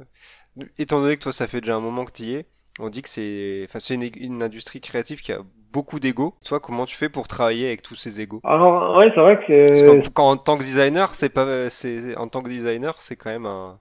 [0.78, 2.45] étant donné que toi ça fait déjà un moment que tu y es,
[2.80, 5.39] on dit que c'est, enfin c'est une, une, industrie créative qui a
[5.72, 6.36] beaucoup d'ego.
[6.45, 8.41] Toi, comment tu fais pour travailler avec tous ces égos?
[8.43, 12.16] Alors ouais, c'est vrai que Parce qu'en, quand, en tant que designer, c'est pas, c'est
[12.18, 13.80] en tant que designer, c'est quand même un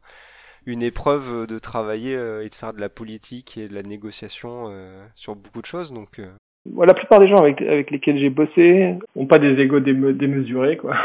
[0.66, 4.66] une épreuve de travailler euh, et de faire de la politique et de la négociation
[4.68, 5.93] euh, sur beaucoup de choses.
[5.93, 6.29] Donc, euh...
[6.85, 10.77] la plupart des gens avec, avec lesquels j'ai bossé ont pas des égos déme démesurés,
[10.77, 10.97] quoi.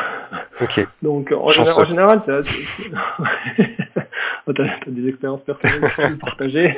[0.62, 0.86] Ok.
[1.01, 2.41] Donc, en, général, en général, t'as
[4.64, 6.78] as des expériences personnelles partagées.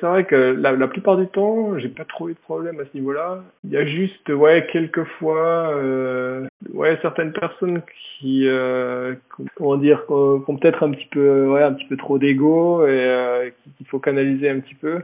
[0.00, 2.84] C'est vrai que la, la, plupart du temps, j'ai pas trop eu de problème à
[2.84, 3.44] ce niveau-là.
[3.62, 7.80] Il y a juste, ouais, quelques fois, euh, ouais, certaines personnes
[8.18, 9.14] qui, euh,
[9.54, 12.90] comment dire, qui ont peut-être un petit peu, ouais, un petit peu trop d'ego et
[12.90, 15.00] euh, qu'il faut canaliser un petit peu.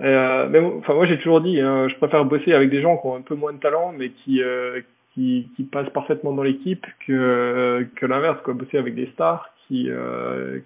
[0.00, 3.06] Euh, mais enfin, moi, j'ai toujours dit, hein, je préfère bosser avec des gens qui
[3.06, 4.80] ont un peu moins de talent, mais qui, euh,
[5.14, 9.86] qui, qui passent parfaitement dans l'équipe, que, que l'inverse, quoi, bosser avec des stars qui,
[9.88, 10.60] euh,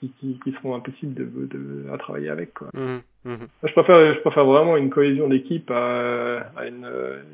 [0.00, 2.54] qui, qui, qui, seront impossibles de, de, à travailler avec.
[2.54, 2.68] Quoi.
[2.72, 3.46] Mmh, mmh.
[3.64, 6.88] Je, préfère, je préfère vraiment une cohésion d'équipe à, à une,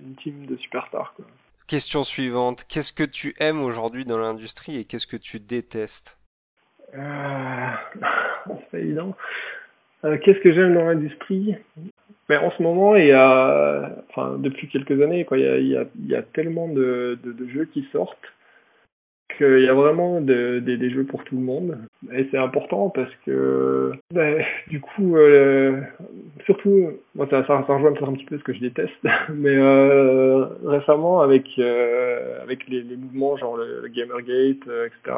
[0.05, 1.13] une, team de superstars.
[1.15, 1.25] Quoi.
[1.69, 2.65] Question suivante.
[2.69, 6.19] Qu'est-ce que tu aimes aujourd'hui dans l'industrie et qu'est-ce que tu détestes?
[6.95, 7.69] Euh...
[8.47, 9.17] C'est pas évident.
[10.05, 11.55] Euh, qu'est-ce que j'aime dans l'industrie?
[12.29, 12.93] Ben, En ce moment,
[14.39, 17.19] depuis quelques années, il, y a, tellement de,
[17.53, 18.17] jeux qui sortent
[19.37, 21.79] qu'il y a vraiment de, de, des jeux pour tout le monde.
[22.13, 25.81] Et c'est important parce que, ben, du coup, euh,
[26.45, 28.93] surtout, moi, ça, rejoint un petit peu ce que je déteste,
[29.35, 35.17] mais euh, récemment, avec, les, mouvements genre le, Gamergate, etc.,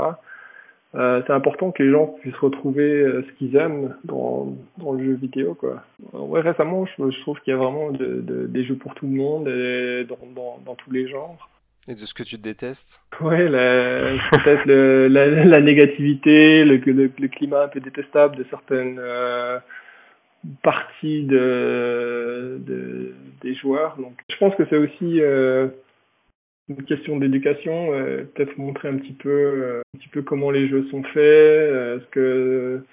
[0.97, 5.05] euh, c'est important que les gens puissent retrouver euh, ce qu'ils aiment dans, dans le
[5.05, 5.82] jeu vidéo quoi.
[6.12, 9.07] Ouais, récemment je, je trouve qu'il y a vraiment de, de, des jeux pour tout
[9.07, 11.51] le monde et dans, dans, dans tous les genres.
[11.88, 17.62] Et de ce que tu détestes Ouais, peut-être la, la, négativité, le, le, le, climat
[17.64, 19.61] un peu détestable de certaines euh,
[20.62, 23.97] parties de, de, des joueurs.
[23.99, 25.68] Donc, je pense que c'est aussi euh,
[26.68, 30.68] une question d'éducation, euh, peut-être montrer un petit peu, euh, un petit peu comment les
[30.68, 32.84] jeux sont faits, euh, ce que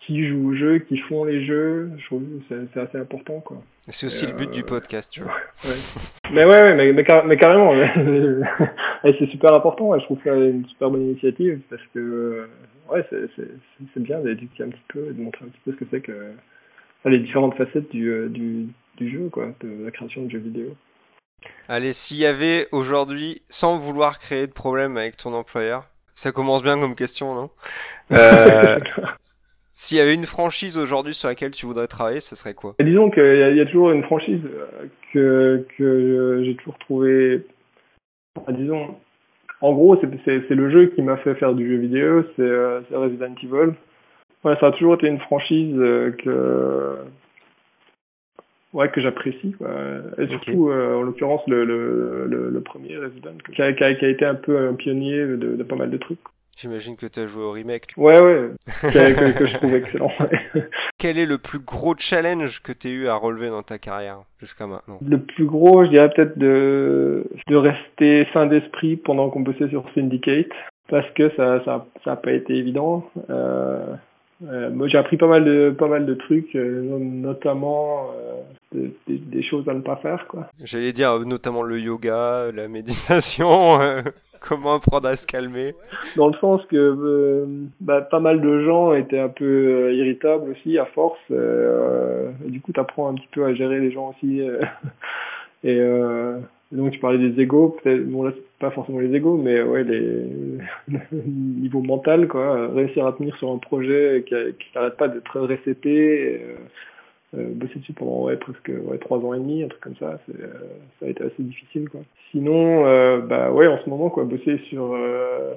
[0.00, 3.62] qui joue au jeu, qui font les jeux, je trouve que c'est assez important quoi.
[3.82, 5.32] C'est aussi le but euh, du podcast, tu vois.
[5.64, 6.32] Ouais.
[6.32, 7.72] mais ouais, ouais mais, mais, car mais carrément,
[9.04, 9.88] c'est super important.
[9.88, 12.48] Ouais, je trouve ça une super bonne initiative parce que
[12.90, 15.84] ouais, c'est bien d'éduquer un petit peu, et de montrer un petit peu ce que
[15.90, 16.32] c'est que
[17.04, 18.66] les différentes facettes du, du,
[18.96, 20.74] du jeu, quoi, de la création de jeux vidéo.
[21.68, 25.84] Allez, s'il y avait aujourd'hui, sans vouloir créer de problème avec ton employeur,
[26.14, 27.50] ça commence bien comme question, non?
[28.12, 28.78] Euh,
[29.72, 32.74] S'il y avait une franchise aujourd'hui sur laquelle tu voudrais travailler, ce serait quoi?
[32.80, 34.42] Disons qu'il y, y, a toujours une franchise
[35.14, 37.46] que, que j'ai toujours trouvé,
[38.50, 38.94] disons,
[39.62, 43.72] en gros, c'est le jeu qui m'a fait faire du jeu vidéo, c'est Resident Evil.
[44.44, 45.76] Ouais, ça a toujours été une franchise
[46.24, 46.96] que
[48.72, 49.70] ouais que j'apprécie quoi
[50.18, 53.94] et surtout euh, en l'occurrence le, le, le, le, premier Resident qui a, qui, a,
[53.94, 56.20] qui a, été un peu un pionnier de, de pas mal de trucs
[56.60, 57.94] J'imagine que tu as joué au remake.
[57.96, 58.50] Ouais, ouais,
[58.82, 60.12] que, que, je trouve excellent.
[60.98, 64.24] Quel est le plus gros challenge que tu as eu à relever dans ta carrière
[64.38, 64.98] jusqu'à maintenant?
[65.00, 69.86] Le plus gros, je dirais peut-être de, de rester sain d'esprit pendant qu'on bossait sur
[69.94, 70.52] Syndicate,
[70.90, 73.08] parce que ça ça, ça a pas été évident.
[73.30, 73.94] Euh,
[74.46, 78.42] euh, moi, j'ai appris pas mal de pas mal de trucs, euh, notamment euh,
[78.72, 80.46] des, des, choses à ne pas faire, quoi.
[80.62, 83.78] J'allais dire notamment le yoga, la méditation.
[84.40, 85.74] comment apprendre à se calmer
[86.16, 87.46] Dans le sens que
[87.80, 91.20] bah, pas mal de gens étaient un peu irritables aussi à force.
[91.30, 94.40] et du coup, tu apprends un petit peu à gérer les gens aussi.
[95.64, 95.78] et
[96.72, 98.06] donc, tu parlais des égaux, peut-être.
[98.06, 100.26] Bon, là, pas forcément les égaux, mais ouais, les
[101.12, 102.68] niveau mental, quoi.
[102.68, 106.56] Réussir à tenir sur un projet qui, qui n'arrête pas d'être récépé, euh, euh,
[107.32, 110.40] bosser dessus pendant ouais, presque ouais, trois ans et demi, un truc comme ça, c'est,
[110.40, 110.60] euh,
[110.98, 112.00] ça a été assez difficile, quoi.
[112.30, 115.54] Sinon, euh, bah ouais, en ce moment, quoi, bosser sur euh,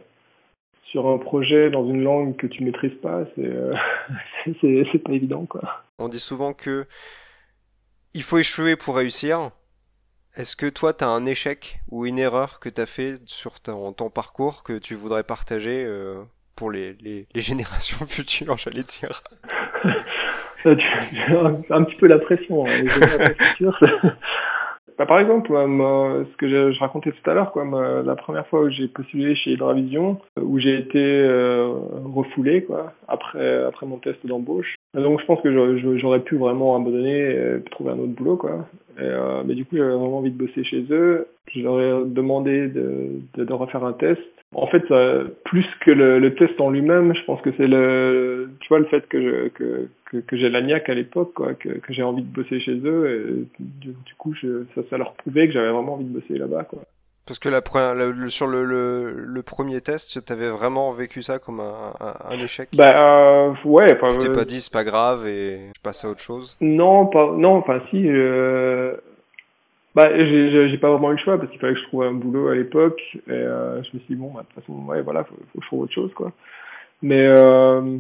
[0.92, 3.52] sur un projet dans une langue que tu maîtrises pas, c'est
[4.62, 5.84] c'est, c'est pas évident, quoi.
[5.98, 6.86] On dit souvent que
[8.14, 9.52] il faut échouer pour réussir.
[10.36, 13.60] Est-ce que toi, tu as un échec ou une erreur que tu as fait sur
[13.60, 16.24] ton, ton, parcours que tu voudrais partager euh,
[16.56, 19.22] pour les, les, les, générations futures, j'allais dire?
[20.66, 22.70] Un petit peu la pression, hein.
[24.98, 28.16] Bah, par exemple, moi, ce que je, je, racontais tout à l'heure, quoi, moi, la
[28.16, 31.74] première fois où j'ai postulé chez Hydravision, où j'ai été euh,
[32.14, 34.76] refoulé, quoi, après après mon test d'embauche.
[34.94, 38.68] Donc je pense que j'aurais pu vraiment abandonner et trouver un autre boulot, quoi.
[39.00, 41.28] Et, euh, mais du coup, j'avais vraiment envie de bosser chez eux.
[41.54, 44.22] Je leur ai demandé de, de, de refaire un test.
[44.56, 48.50] En fait, ça, plus que le, le test en lui-même, je pense que c'est le,
[48.60, 51.70] tu vois, le fait que je, que, que, que j'ai l'agnac à l'époque, quoi, que,
[51.70, 53.10] que j'ai envie de bosser chez eux.
[53.10, 56.38] Et du, du coup, je, ça, ça leur prouvait que j'avais vraiment envie de bosser
[56.38, 56.80] là-bas, quoi.
[57.26, 57.62] Parce que la,
[57.94, 62.36] le, sur le, le, le, premier test, tu avais vraiment vécu ça comme un, un,
[62.36, 62.68] un échec?
[62.76, 63.96] Bah euh, ouais.
[63.96, 66.58] Pas, tu t'es pas dit c'est pas grave et je passe à autre chose?
[66.60, 68.10] Non, pas, non, enfin si.
[68.10, 68.96] Euh,
[69.96, 72.14] bah j'ai, j'ai pas vraiment eu le choix parce qu'il fallait que je trouve un
[72.14, 75.02] boulot à l'époque et euh, je me suis dit bon bah de toute façon ouais
[75.02, 76.32] voilà faut, faut que je trouve autre chose quoi.
[77.02, 78.00] Mais euh,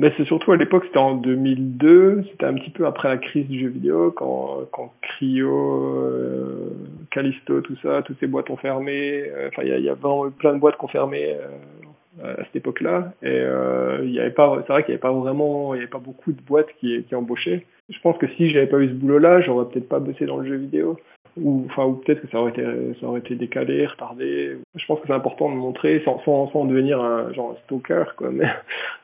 [0.00, 3.46] mais c'est surtout à l'époque, c'était en 2002, c'était un petit peu après la crise
[3.46, 6.70] du jeu vidéo, quand, quand Cryo, euh,
[7.10, 9.24] Callisto, tout ça, toutes ces boîtes ont fermé.
[9.28, 11.36] Euh, enfin, il y a, y a plein de boîtes qui ont fermé
[12.22, 13.12] euh, à cette époque-là.
[13.22, 15.80] Et euh, il y avait pas, c'est vrai qu'il n'y avait pas vraiment, il y
[15.82, 17.66] avait pas beaucoup de boîtes qui, qui embauchaient.
[17.90, 20.48] Je pense que si j'avais pas eu ce boulot-là, j'aurais peut-être pas bossé dans le
[20.48, 20.98] jeu vidéo
[21.36, 22.64] ou enfin ou peut-être que ça aurait été
[23.00, 24.56] ça aurait été décalé, retardé.
[24.74, 27.32] Je pense que c'est important de montrer sans sans, sans devenir un
[27.64, 28.46] stalker quoi, mais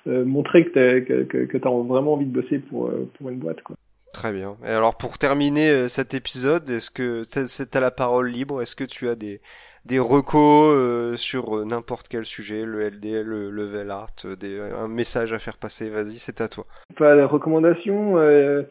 [0.07, 3.77] euh, montrer que que as vraiment envie de bosser pour pour une boîte quoi.
[4.13, 4.57] Très bien.
[4.65, 8.63] Et alors pour terminer euh, cet épisode, est-ce que c'est à la parole libre?
[8.63, 9.41] Est-ce que tu as des
[9.87, 15.33] des recos euh, sur n'importe quel sujet, le LDL, le level art, des, un message
[15.33, 16.65] à faire passer Vas-y, c'est à toi.
[16.97, 17.15] Pas.
[17.15, 18.63] Euh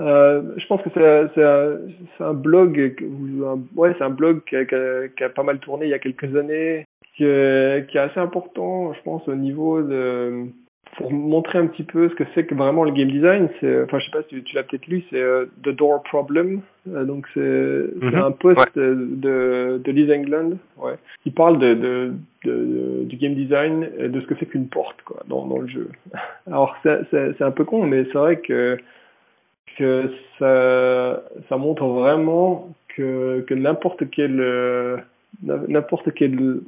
[0.00, 2.96] euh, je pense que c'est un, blog,
[3.76, 6.84] ouais, c'est un blog qui a, pas mal tourné il y a quelques années,
[7.16, 10.46] qui est assez important, je pense, au niveau de
[10.96, 13.48] pour montrer un petit peu ce que c'est que vraiment le game design.
[13.60, 16.60] C'est, enfin, je sais pas si tu, l'as peut-être lu, c'est uh, The Door Problem.
[16.86, 18.26] Uh, donc c'est, mm -hmm.
[18.26, 18.66] un post ouais.
[18.76, 22.12] de, de Liz England, ouais, qui parle de, de,
[22.44, 25.68] de, du game design et de ce que c'est qu'une porte, quoi, dans, dans le
[25.68, 25.88] jeu.
[26.46, 28.78] Alors c'est, un peu con, mais c'est vrai que
[29.78, 32.48] que ça, ça montre vraiment
[32.94, 34.96] que, que n'importe quel euh,
[35.42, 36.60] n'importe quel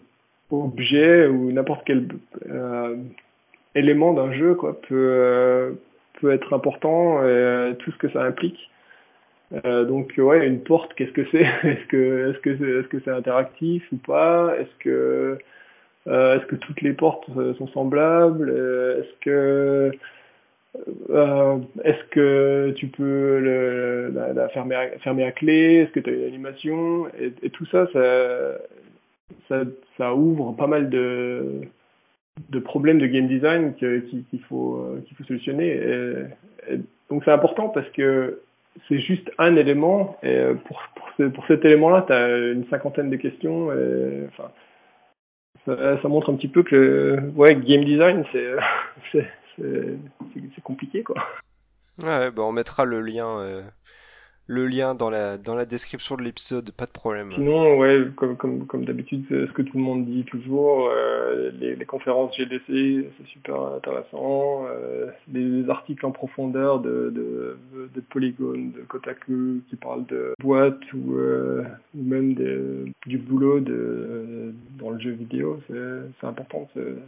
[0.51, 2.09] objet ou n'importe quel
[2.51, 2.97] euh,
[3.77, 5.73] élément d'un jeu quoi peut euh,
[6.21, 8.71] peut être important et euh, tout ce que ça implique.
[9.65, 11.43] Euh, donc ouais une porte qu'est-ce que c'est?
[11.63, 14.55] Est-ce que est-ce que est-ce que c'est interactif ou pas?
[14.59, 15.39] Est-ce que
[16.07, 17.27] est-ce que toutes les portes
[17.59, 18.51] sont semblables?
[18.51, 19.93] Est-ce que
[21.85, 25.77] est-ce que tu peux la, fermer, à, fermer à clé?
[25.83, 27.09] Est-ce que tu as une animation?
[27.19, 27.89] Et, tout ça,
[29.49, 29.63] ça,
[29.97, 31.63] ça, ouvre pas mal de,
[32.49, 35.81] de problèmes de game design qu'il qu faut, qu'il faut solutionner.
[37.11, 38.41] Donc c'est important parce que
[38.89, 43.11] c'est juste un élément et pour, pour, ce, pour cet élément-là, tu as une cinquantaine
[43.11, 43.71] de questions.
[44.29, 44.51] Enfin,
[45.65, 48.25] ça, montre un petit peu que ouais, game design,
[49.13, 51.17] c'est compliqué quoi.
[52.03, 53.41] Ouais, bah on mettra le lien
[54.49, 57.33] le lien dans la, dans la description de l'épisode, pas de problème.
[57.35, 61.75] Sinon, ouais, comme, comme, comme d'habitude, ce que tout le monde dit toujours, euh, les,
[61.75, 67.59] les, conférences GDC, c'est super intéressant, euh, les articles en profondeur de, de,
[67.95, 71.65] de Polygon, de Kotaku, qui parlent de boîtes ou, euh,
[71.97, 76.99] ou même de, du boulot de, dans le jeu vidéo, c'est important de,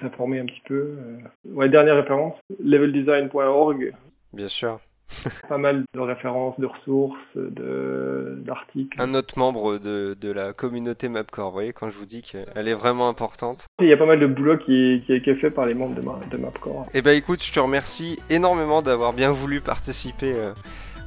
[0.00, 0.74] s'informer un petit peu.
[0.74, 1.18] Euh.
[1.52, 3.92] Ouais, dernière référence, leveldesign.org.
[4.32, 4.78] Bien sûr.
[5.48, 9.00] Pas mal de références, de ressources, d'articles.
[9.00, 12.68] Un autre membre de, de, la communauté Mapcore, vous voyez, quand je vous dis qu'elle
[12.68, 13.66] est vraiment importante.
[13.80, 15.94] Il y a pas mal de boulot qui, qui, qui est fait par les membres
[15.94, 16.86] de, de Mapcore.
[16.94, 20.52] Eh ben écoute, je te remercie énormément d'avoir bien voulu participer euh,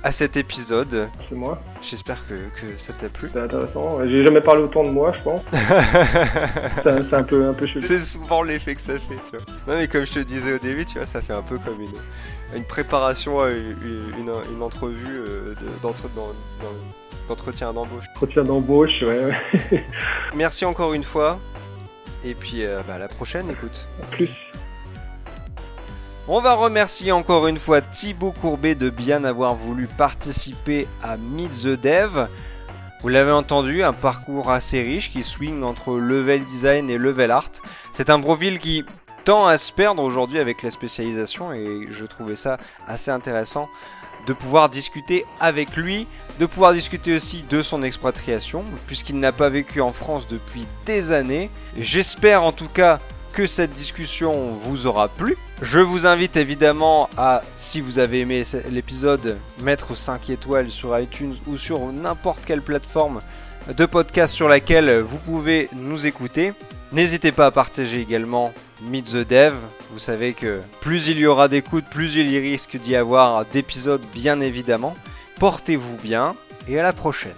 [0.04, 1.10] à cet épisode.
[1.28, 1.62] C'est moi.
[1.82, 3.30] J'espère que, que ça t'a plu.
[3.34, 4.00] C'est intéressant.
[4.08, 5.42] J'ai jamais parlé autant de moi, je pense.
[6.84, 7.82] c'est un peu, un peu chelou.
[7.82, 9.46] C'est souvent l'effet que ça fait, tu vois.
[9.68, 11.82] Non, mais comme je te disais au début, tu vois, ça fait un peu comme
[11.82, 15.54] une, une préparation à une, une, entrevue euh,
[17.28, 18.06] d'entretien d'embauche.
[18.16, 19.84] Entretien d'embauche, ouais.
[20.36, 21.40] Merci encore une fois.
[22.24, 23.88] Et puis euh, bah, à la prochaine, écoute.
[24.12, 24.30] plus.
[26.32, 31.64] On va remercier encore une fois Thibaut Courbet de bien avoir voulu participer à Meet
[31.64, 32.28] the Dev.
[33.02, 37.50] Vous l'avez entendu, un parcours assez riche qui swing entre level design et level art.
[37.92, 38.86] C'est un profil qui
[39.28, 42.58] à se perdre aujourd'hui avec la spécialisation et je trouvais ça
[42.88, 43.70] assez intéressant
[44.26, 46.08] de pouvoir discuter avec lui,
[46.40, 51.12] de pouvoir discuter aussi de son expatriation, puisqu'il n'a pas vécu en France depuis des
[51.12, 51.52] années.
[51.78, 53.00] J'espère en tout cas
[53.32, 55.38] que cette discussion vous aura plu.
[55.62, 61.36] Je vous invite évidemment à, si vous avez aimé l'épisode, mettre 5 étoiles sur iTunes
[61.48, 63.22] ou sur n'importe quelle plateforme
[63.68, 66.54] de podcast sur laquelle vous pouvez nous écouter.
[66.94, 68.54] N'hésitez pas à partager également
[68.84, 69.54] Meet the Dev.
[69.92, 74.04] Vous savez que plus il y aura d'écoute, plus il y risque d'y avoir d'épisodes
[74.14, 74.96] bien évidemment.
[75.40, 76.36] Portez-vous bien
[76.70, 77.36] et à la prochaine.